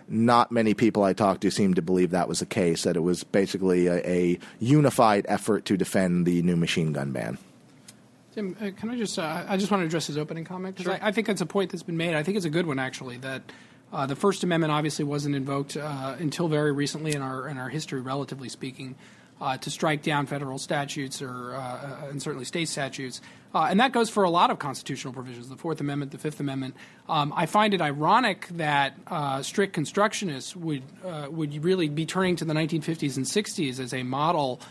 [0.08, 3.01] Not many people I talked to seemed to believe that was the case, that it
[3.01, 7.38] was basically a, a unified effort to defend the new machine gun ban.
[8.34, 10.91] Tim, uh, can I just, uh, I just want to address his opening comment because
[10.91, 11.04] sure.
[11.04, 12.16] I, I, think it's a point that's been made.
[12.16, 13.43] I think it's a good one, actually, that
[13.91, 17.70] uh, the First Amendment obviously wasn't invoked uh, until very recently in our, in our
[17.70, 18.95] history, relatively speaking
[19.42, 23.22] uh, to strike down federal statutes or uh, uh, and certainly state statutes,
[23.54, 26.40] uh, and that goes for a lot of constitutional provisions, the Fourth Amendment, the Fifth
[26.40, 26.76] Amendment.
[27.10, 32.36] Um, I find it ironic that uh, strict constructionists would uh, would really be turning
[32.38, 34.62] to the 1950s and 60s as a model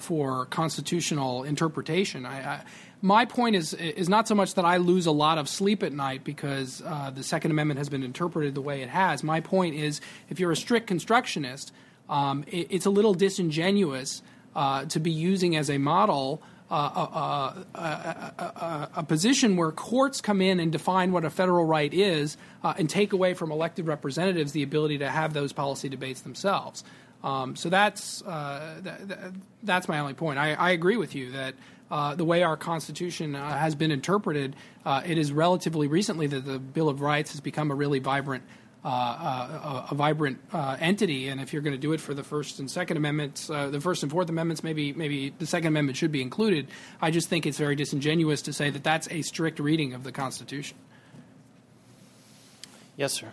[0.00, 2.26] for constitutional interpretation.
[2.26, 2.64] I, I,
[3.00, 5.92] my point is is not so much that I lose a lot of sleep at
[5.92, 9.22] night because the Second Amendment has been interpreted the way it has.
[9.22, 11.72] My point is, if you're a strict constructionist
[12.08, 14.22] um, it, it's a little disingenuous
[14.54, 20.40] uh, to be using as a model uh, a, a, a, position where courts come
[20.40, 24.52] in and define what a federal right is uh, and take away from elected representatives
[24.52, 26.82] the ability to have those policy debates themselves.
[27.22, 29.32] Um, so that's uh, th- th-
[29.62, 30.38] that's my only point.
[30.38, 31.54] I, I agree with you that
[31.90, 36.46] uh, the way our Constitution uh, has been interpreted, uh, it is relatively recently that
[36.46, 38.44] the Bill of Rights has become a really vibrant
[38.84, 41.28] uh, uh, a, a, vibrant uh, entity.
[41.28, 44.02] And if you're going to do it for the First and Second Amendments, the First
[44.02, 46.66] and Fourth Amendments, maybe maybe the Second Amendment should be included.
[47.00, 50.10] I just think it's very disingenuous to say that that's a strict reading of the
[50.10, 50.76] Constitution.
[52.96, 53.32] Yes, sir.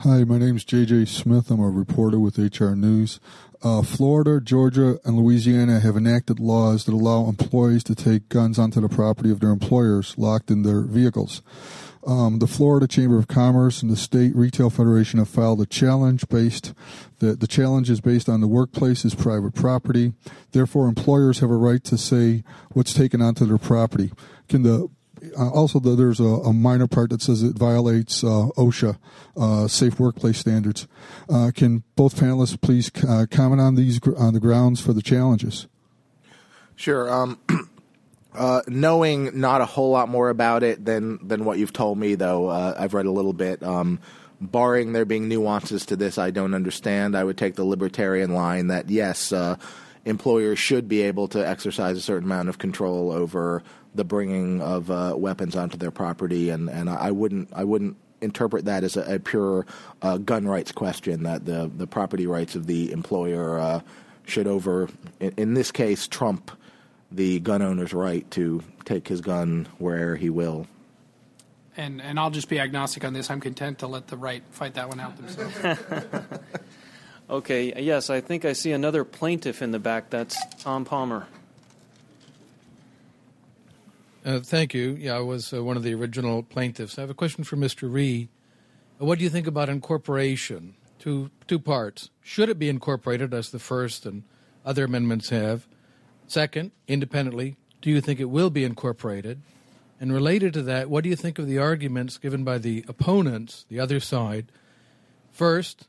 [0.00, 1.50] Hi, my name is JJ Smith.
[1.50, 3.18] I'm a reporter with HR News.
[3.62, 8.80] Uh, Florida, Georgia, and Louisiana have enacted laws that allow employees to take guns onto
[8.80, 11.42] the property of their employers locked in their vehicles.
[12.06, 16.28] Um, the Florida Chamber of Commerce and the State Retail Federation have filed a challenge
[16.28, 16.72] based
[17.18, 20.12] that the challenge is based on the workplace is private property.
[20.52, 24.12] Therefore, employers have a right to say what's taken onto their property.
[24.48, 24.88] Can the
[25.38, 28.98] uh, also, the, there's a, a, minor part that says it violates uh, OSHA,
[29.36, 30.86] uh, safe workplace standards.
[31.28, 35.66] Uh, can both panelists please uh, comment on these on the grounds for the challenges?
[36.76, 37.12] Sure.
[37.12, 37.38] Um,
[38.34, 42.14] uh, knowing not a whole lot more about it than than what you've told me,
[42.14, 43.62] though, I've read a little bit.
[43.62, 44.00] Um,
[44.40, 47.16] barring there being nuances to this, I don't understand.
[47.16, 49.32] I would take the libertarian line that yes
[50.08, 53.62] employers should be able to exercise a certain amount of control over
[53.98, 58.64] the bringing of uh, weapons onto their property, and, and I wouldn't I wouldn't interpret
[58.64, 59.66] that as a, a pure
[60.00, 63.80] uh, gun rights question that the the property rights of the employer uh,
[64.24, 64.88] should over
[65.20, 66.50] in, in, this case trump
[67.10, 70.66] the gun owner's right to take his gun wherever he will.
[71.76, 73.30] And and I'll just be agnostic on this.
[73.30, 75.80] I'm content to let the right fight that one out themselves.
[77.30, 77.82] okay.
[77.82, 80.10] Yes, I think I see another plaintiff in the back.
[80.10, 81.26] That's Tom Palmer.
[84.28, 84.94] Uh, thank you.
[85.00, 86.98] Yeah, I was uh, one of the original plaintiffs.
[86.98, 87.90] I have a question for Mr.
[87.90, 88.28] Rhee.
[89.00, 90.74] Uh, what do you think about incorporation?
[90.98, 92.10] Two two parts.
[92.20, 94.24] Should it be incorporated as the first and
[94.66, 95.66] other amendments have?
[96.26, 99.40] Second, independently, do you think it will be incorporated?
[99.98, 103.64] And related to that, what do you think of the arguments given by the opponents,
[103.70, 104.52] the other side?
[105.32, 105.88] First,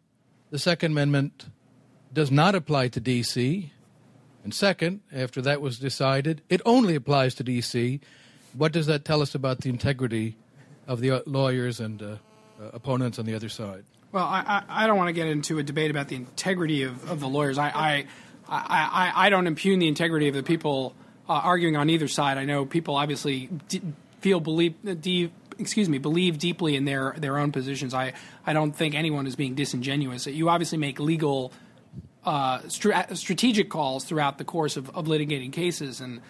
[0.50, 1.48] the Second Amendment
[2.14, 3.74] does not apply to D.C.
[4.46, 8.00] And second, after that was decided, it only applies to D.C.
[8.54, 10.36] What does that tell us about the integrity
[10.88, 13.84] of the uh, lawyers and uh, uh, opponents on the other side?
[14.12, 17.20] Well, I, I, don't want to get into a debate about the integrity of, of
[17.20, 17.60] the lawyers.
[17.60, 18.06] I, I,
[18.47, 20.95] I, I don't impugn the integrity of the people
[21.30, 22.39] uh, arguing on either side.
[22.39, 23.84] I know people obviously d-
[24.20, 27.93] feel believe de- excuse me believe deeply in their their own positions.
[27.93, 28.14] I
[28.47, 30.26] I don't think anyone is being disingenuous.
[30.26, 31.54] You obviously make legal
[32.26, 36.24] uh, strategic calls throughout the course of, of litigating cases and uh, uh,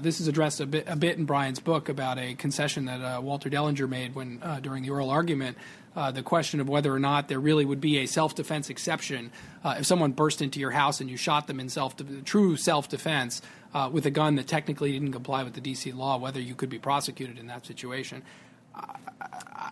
[0.00, 3.20] this is addressed a bit, a bit in Brian's book about a concession that uh,
[3.20, 5.56] Walter Dellinger made when uh, during the oral argument.
[5.96, 9.32] Uh, the question of whether or not there really would be a self-defense exception
[9.64, 13.42] if someone burst into your house and you shot them in self true self-defense
[13.90, 15.90] with a gun that technically didn't comply with the D.C.
[15.90, 18.22] law, whether you could be prosecuted in that situation.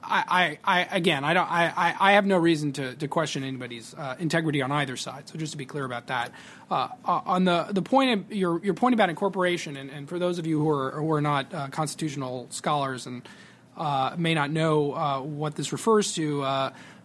[0.08, 3.94] I, I, I, again, I don't, I, I have no reason to, to question anybody's
[3.94, 5.28] uh, integrity on either side.
[5.28, 6.32] So just to be clear about that,
[6.70, 10.18] uh, uh, on the the point of your your point about incorporation, and, and for
[10.18, 13.28] those of you who are who are not uh, constitutional scholars and
[13.76, 16.40] uh, may not know uh, what this refers to.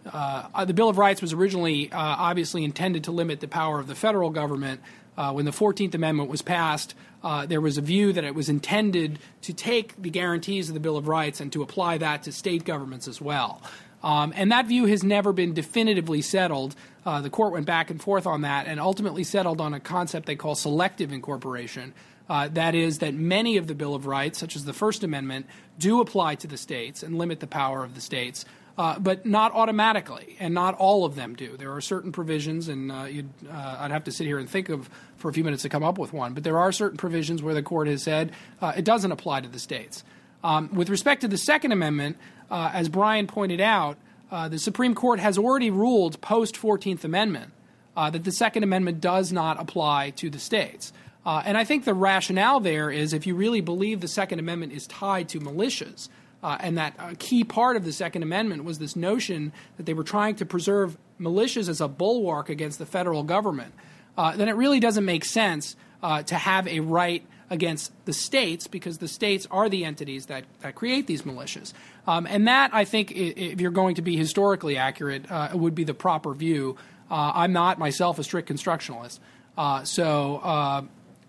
[0.04, 4.30] the Bill of Rights was originally obviously intended to limit the power of the federal
[4.30, 4.80] government.
[5.16, 6.94] when the Fourteenth Amendment was passed,
[7.24, 10.80] uh, there was a view that it was intended to take the guarantees of the
[10.80, 13.62] Bill of Rights and to apply that to state governments as well.
[14.02, 16.76] Um, and that view has never been definitively settled.
[17.06, 20.26] Uh, the court went back and forth on that and ultimately settled on a concept
[20.26, 21.94] they call selective incorporation.
[22.28, 25.46] Uh, that is, that many of the Bill of Rights, such as the First Amendment,
[25.78, 28.44] do apply to the states and limit the power of the states
[28.76, 31.56] uh, but not automatically, and not all of them do.
[31.56, 33.06] There are certain provisions, and uh,
[33.48, 35.84] uh, I'd have to sit here and think of for a few minutes to come
[35.84, 36.34] up with one.
[36.34, 39.48] But there are certain provisions where the court has said uh, it doesn't apply to
[39.48, 40.02] the states.
[40.42, 42.16] Um, with respect to the Second Amendment,
[42.50, 43.96] uh, as Brian pointed out,
[44.30, 47.52] uh, the Supreme Court has already ruled post Fourteenth Amendment
[47.94, 50.92] that the Second Amendment does not apply to the states.
[51.24, 54.88] and I think the rationale there is if you really believe the Second Amendment is
[54.88, 56.08] tied to militias.
[56.44, 59.94] Uh, and that a key part of the Second Amendment was this notion that they
[59.94, 63.72] were trying to preserve militias as a bulwark against the federal government.
[64.18, 68.66] Uh, then it really doesn't make sense uh, to have a right against the states
[68.66, 71.72] because the states are the entities that, that create these militias.
[72.06, 75.84] Um, and that, I think, if you're going to be historically accurate, uh, would be
[75.84, 76.76] the proper view.
[77.10, 79.18] Uh, I'm not myself a strict constructionalist.
[79.56, 80.82] Uh, so, uh,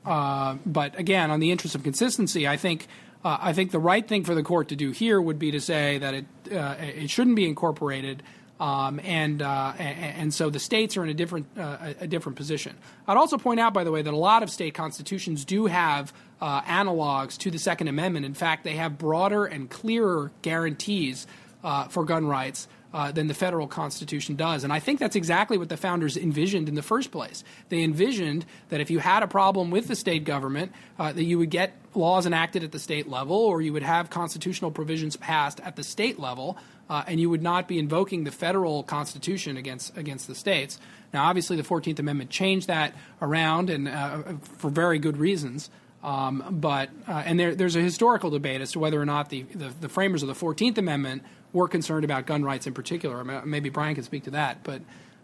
[0.06, 2.88] uh, but again, on the interest of consistency, I think.
[3.26, 5.60] Uh, I think the right thing for the court to do here would be to
[5.60, 8.22] say that it it shouldn't be incorporated,
[8.60, 12.78] um, and, uh, and so the states are in a different uh, a different position.
[13.08, 16.14] I'd also point out, by the way, that a lot of state constitutions do have
[16.40, 18.28] uh, analogs to the Second Amendment.
[18.28, 21.26] In fact, they have broader and clearer guarantees
[21.64, 22.68] uh, for gun rights.
[22.96, 24.64] Uh, than the federal constitution does.
[24.64, 27.44] And I think that's exactly what the founders envisioned in the first place.
[27.68, 31.38] They envisioned that if you had a problem with the state government, uh, that you
[31.38, 35.60] would get laws enacted at the state level or you would have constitutional provisions passed
[35.60, 36.58] at the state level
[36.90, 40.80] uh, and you would not be invoking the federal constitution against against the states.
[41.14, 44.24] Now, obviously, the Fourteenth Amendment changed that around, and uh,
[44.58, 45.70] for very good reasons.
[46.04, 49.42] Um, but uh, and there, there's a historical debate as to whether or not the,
[49.42, 51.24] the, the, framers of the Fourteenth Amendment
[51.56, 53.24] were concerned about gun rights in particular.
[53.46, 54.82] Maybe Brian can speak to that, but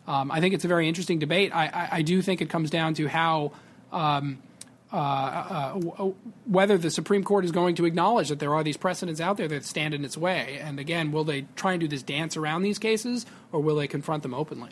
[0.07, 1.53] um, I think it's a very interesting debate.
[1.53, 3.51] I, I, I, do think it comes down to how.
[3.91, 4.41] Um,
[4.93, 4.97] uh,
[5.77, 6.11] uh,
[6.45, 9.47] whether the Supreme Court is going to acknowledge that there are these precedents out there
[9.47, 10.59] that stand in its way.
[10.61, 13.87] And again, will they try and do this dance around these cases, or will they
[13.87, 14.71] confront them openly?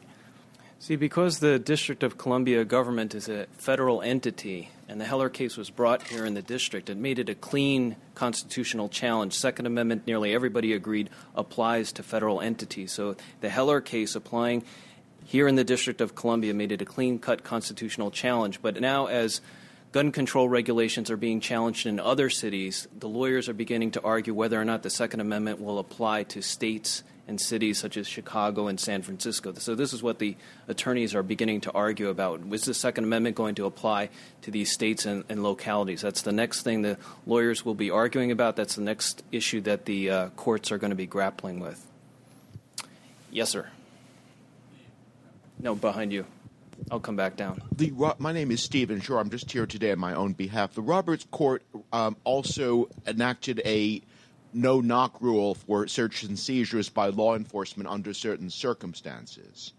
[0.81, 5.57] See, because the District of Columbia government is a federal entity, and the Heller case
[5.57, 9.33] was brought here in the district, it made it a clean constitutional challenge.
[9.33, 12.93] Second Amendment, nearly everybody agreed, applies to federal entities.
[12.93, 14.63] So the Heller case applying
[15.25, 18.61] here in the District of Columbia made it a clean cut constitutional challenge.
[18.61, 19.41] But now, as
[19.91, 24.33] gun control regulations are being challenged in other cities, the lawyers are beginning to argue
[24.33, 28.67] whether or not the Second Amendment will apply to states and cities such as Chicago
[28.67, 29.53] and San Francisco.
[29.53, 30.35] So, this is what the
[30.67, 32.45] attorneys are beginning to argue about.
[32.45, 34.09] Was the Second Amendment going to apply
[34.41, 36.01] to these states and, and localities?
[36.01, 38.55] That's the next thing the lawyers will be arguing about.
[38.57, 41.85] That's the next issue that the uh, courts are going to be grappling with.
[43.31, 43.69] Yes, sir.
[45.59, 46.25] No, behind you.
[46.89, 47.61] I'll come back down.
[47.75, 49.19] The my name is Stephen Shore.
[49.19, 50.73] I'm just here today on my own behalf.
[50.73, 51.61] The Roberts Court
[51.91, 54.01] um, also enacted a
[54.53, 59.73] no knock rule for search and seizures by law enforcement under certain circumstances.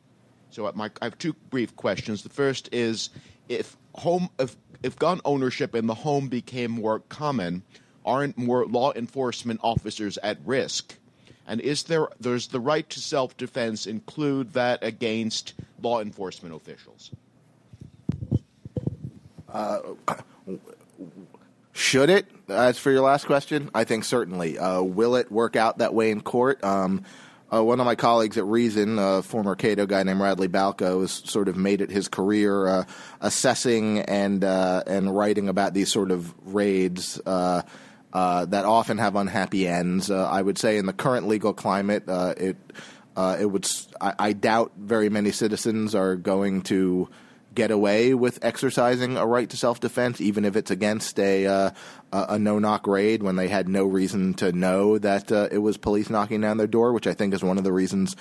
[0.51, 2.23] So my, I have two brief questions.
[2.23, 3.11] The first is
[3.49, 7.62] if home if, if gun ownership in the home became more common,
[8.05, 10.97] aren't more law enforcement officers at risk?
[11.47, 17.11] And is there does the right to self defense include that against law enforcement officials?
[19.49, 19.81] Uh,
[21.73, 22.27] should it?
[22.49, 24.59] As for your last question, I think certainly.
[24.59, 26.62] Uh, will it work out that way in court?
[26.64, 27.05] Um,
[27.53, 31.11] uh, one of my colleagues at Reason, a former Cato guy named Radley Balko, has
[31.11, 32.85] sort of made it his career uh,
[33.21, 37.21] assessing and uh, and writing about these sort of raids.
[37.25, 37.62] Uh,
[38.12, 40.11] uh, that often have unhappy ends.
[40.11, 42.57] I would say in the current legal climate, it
[43.16, 43.68] it would.
[44.01, 47.09] I, I, doubt very many citizens are going to
[47.55, 51.70] get away with exercising a right to self defense, even if it's against a uh,
[52.12, 55.76] a no knock raid when they had no reason to know that uh, it was
[55.76, 58.16] police knocking down their door, which I think is one of the reasons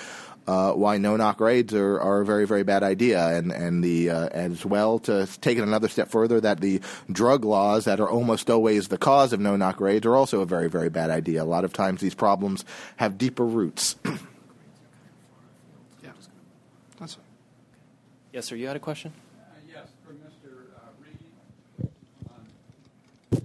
[0.48, 4.10] uh, why no knock raids are, are a very very bad idea, and and the
[4.10, 8.10] uh, as well to take it another step further that the drug laws that are
[8.10, 11.44] almost always the cause of no knock raids are also a very very bad idea.
[11.44, 12.66] A lot of times these problems
[12.98, 13.96] have deeper roots.
[16.04, 16.12] yeah,
[17.00, 17.18] that's.
[18.40, 18.56] Yes, sir.
[18.56, 19.12] You had a question.
[19.68, 20.54] Yes, Mr.
[23.36, 23.40] Uh,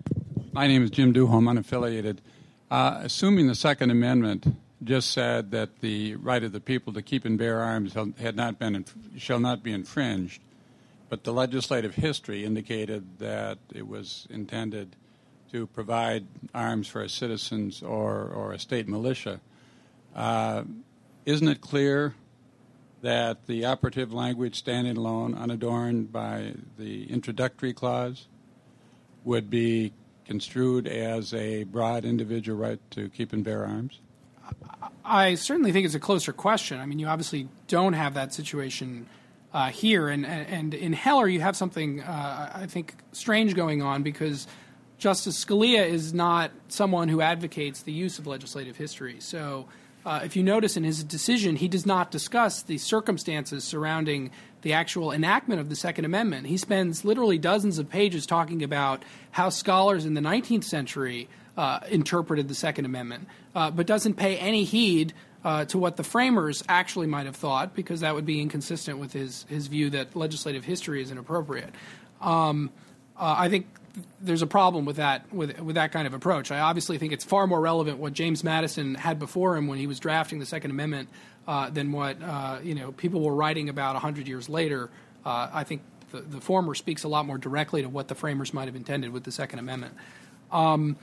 [0.52, 2.18] My name is Jim Duholm, unaffiliated.
[2.70, 7.24] Uh, assuming the Second Amendment just said that the right of the people to keep
[7.24, 8.84] and bear arms had not been
[9.18, 10.40] shall not be infringed,
[11.08, 14.94] but the legislative history indicated that it was intended
[15.50, 16.24] to provide
[16.54, 19.40] arms for citizens or, or a state militia.
[20.14, 20.62] Uh,
[21.26, 22.14] isn't it clear
[23.04, 28.28] that the operative language standing alone, unadorned by the introductory clause,
[29.24, 29.92] would be
[30.24, 34.00] construed as a broad individual right to keep and bear arms?
[35.04, 36.80] I certainly think it's a closer question.
[36.80, 39.06] I mean, you obviously don't have that situation
[39.52, 44.02] uh, here, and and in Heller you have something uh, I think strange going on
[44.02, 44.46] because
[44.96, 49.16] Justice Scalia is not someone who advocates the use of legislative history.
[49.20, 49.68] So,
[50.04, 54.30] uh, if you notice in his decision, he does not discuss the circumstances surrounding
[54.62, 56.46] the actual enactment of the Second Amendment.
[56.46, 61.80] He spends literally dozens of pages talking about how scholars in the 19th century uh,
[61.88, 65.14] interpreted the Second Amendment, uh, but doesn't pay any heed
[65.44, 69.12] uh, to what the framers actually might have thought, because that would be inconsistent with
[69.12, 71.74] his, his view that legislative history is inappropriate.
[72.20, 72.70] Um,
[73.16, 73.66] uh, I think
[74.20, 76.50] there's a problem with that with with that kind of approach.
[76.50, 79.86] I obviously think it's far more relevant what James Madison had before him when he
[79.86, 81.08] was drafting the Second Amendment
[81.46, 84.90] uh, than what uh, you know people were writing about hundred years later.
[85.24, 88.66] I think The, the former speaks a lot more directly to what the framers might
[88.66, 89.94] have intended with the Second Amendment.
[90.52, 90.96] Um,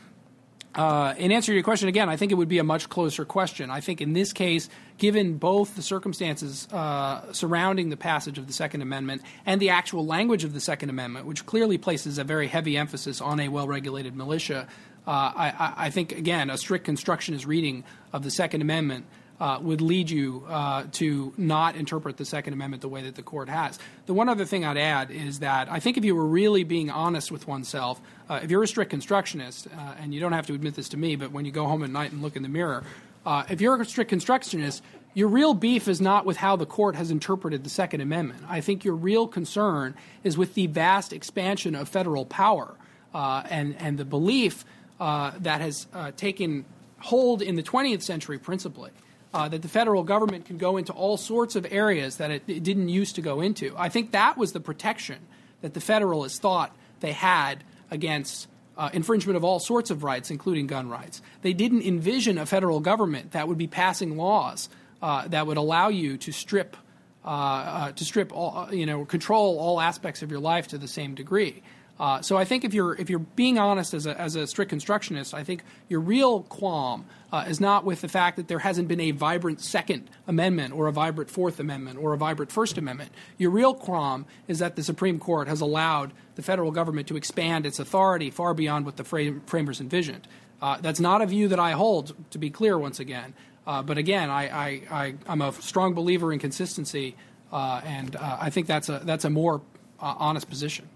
[0.74, 3.26] uh, in answer to your question, again, I think it would be a much closer
[3.26, 3.70] question.
[3.70, 8.54] I think in this case, given both the circumstances uh, surrounding the passage of the
[8.54, 12.48] Second Amendment and the actual language of the Second Amendment, which clearly places a very
[12.48, 14.68] heavy emphasis on a well regulated militia,
[15.06, 17.84] uh, I, I, think, again, a strict constructionist reading
[18.14, 19.06] of the Second Amendment
[19.42, 23.24] uh, would lead you uh, to not interpret the Second Amendment the way that the
[23.24, 23.80] court has.
[24.06, 26.92] The one other thing I'd add is that I think if you were really being
[26.92, 28.00] honest with oneself,
[28.30, 30.98] uh, if you're a strict constructionist, uh, and you don't have to admit this to
[30.98, 32.84] me, but when you go home at night and look in the mirror,
[33.26, 34.84] uh, if you're a strict constructionist,
[35.16, 38.44] your real beef is not with how the court has interpreted the Second Amendment.
[38.48, 42.76] I think your real concern is with the vast expansion of federal power
[43.16, 44.66] uh, and, and the belief
[45.00, 46.64] that has taken
[47.00, 48.92] hold in the 20th century principally
[49.34, 52.64] uh, that the federal government can go into all sorts of areas that it, it,
[52.64, 53.74] didn't used to go into.
[53.78, 55.20] I think that was the protection
[55.62, 58.48] that the Federalists thought they had against
[58.78, 61.22] uh, infringement of all sorts of rights, including gun rights.
[61.42, 64.70] They didn't envision a federal government that would be passing laws
[65.02, 66.78] uh, that would allow you to strip.
[67.24, 70.80] Uh, uh, to strip all, uh, you know, control all aspects of your life to
[70.80, 71.62] the same degree.
[72.02, 74.70] Uh, so I think if you're if you're being honest as a, as a strict
[74.70, 78.88] constructionist, I think your real qualm uh, is not with the fact that there hasn't
[78.88, 83.12] been a vibrant Second Amendment or a vibrant Fourth Amendment or a vibrant First Amendment.
[83.38, 87.68] Your real qualm is that the Supreme Court has allowed the federal government to expand
[87.68, 90.28] its authority far beyond what the frame, framers envisioned.
[90.60, 93.36] Uh, that's not a view that I hold, to be clear once again.
[93.68, 97.16] Uh, but again, I, I, am a strong believer in consistency,
[97.52, 99.62] uh, and uh, I think that's a, that's a more
[100.00, 100.90] honest position.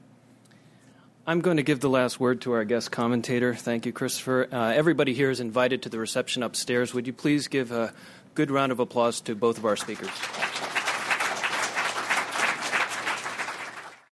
[1.27, 3.55] I'm going to give the last word to our guest commentator.
[3.55, 4.47] Thank you, Christopher.
[4.51, 6.93] Uh, everybody here is invited to the reception upstairs.
[6.93, 7.95] Would you please give a
[8.35, 10.11] good round of applause to both of our speakers?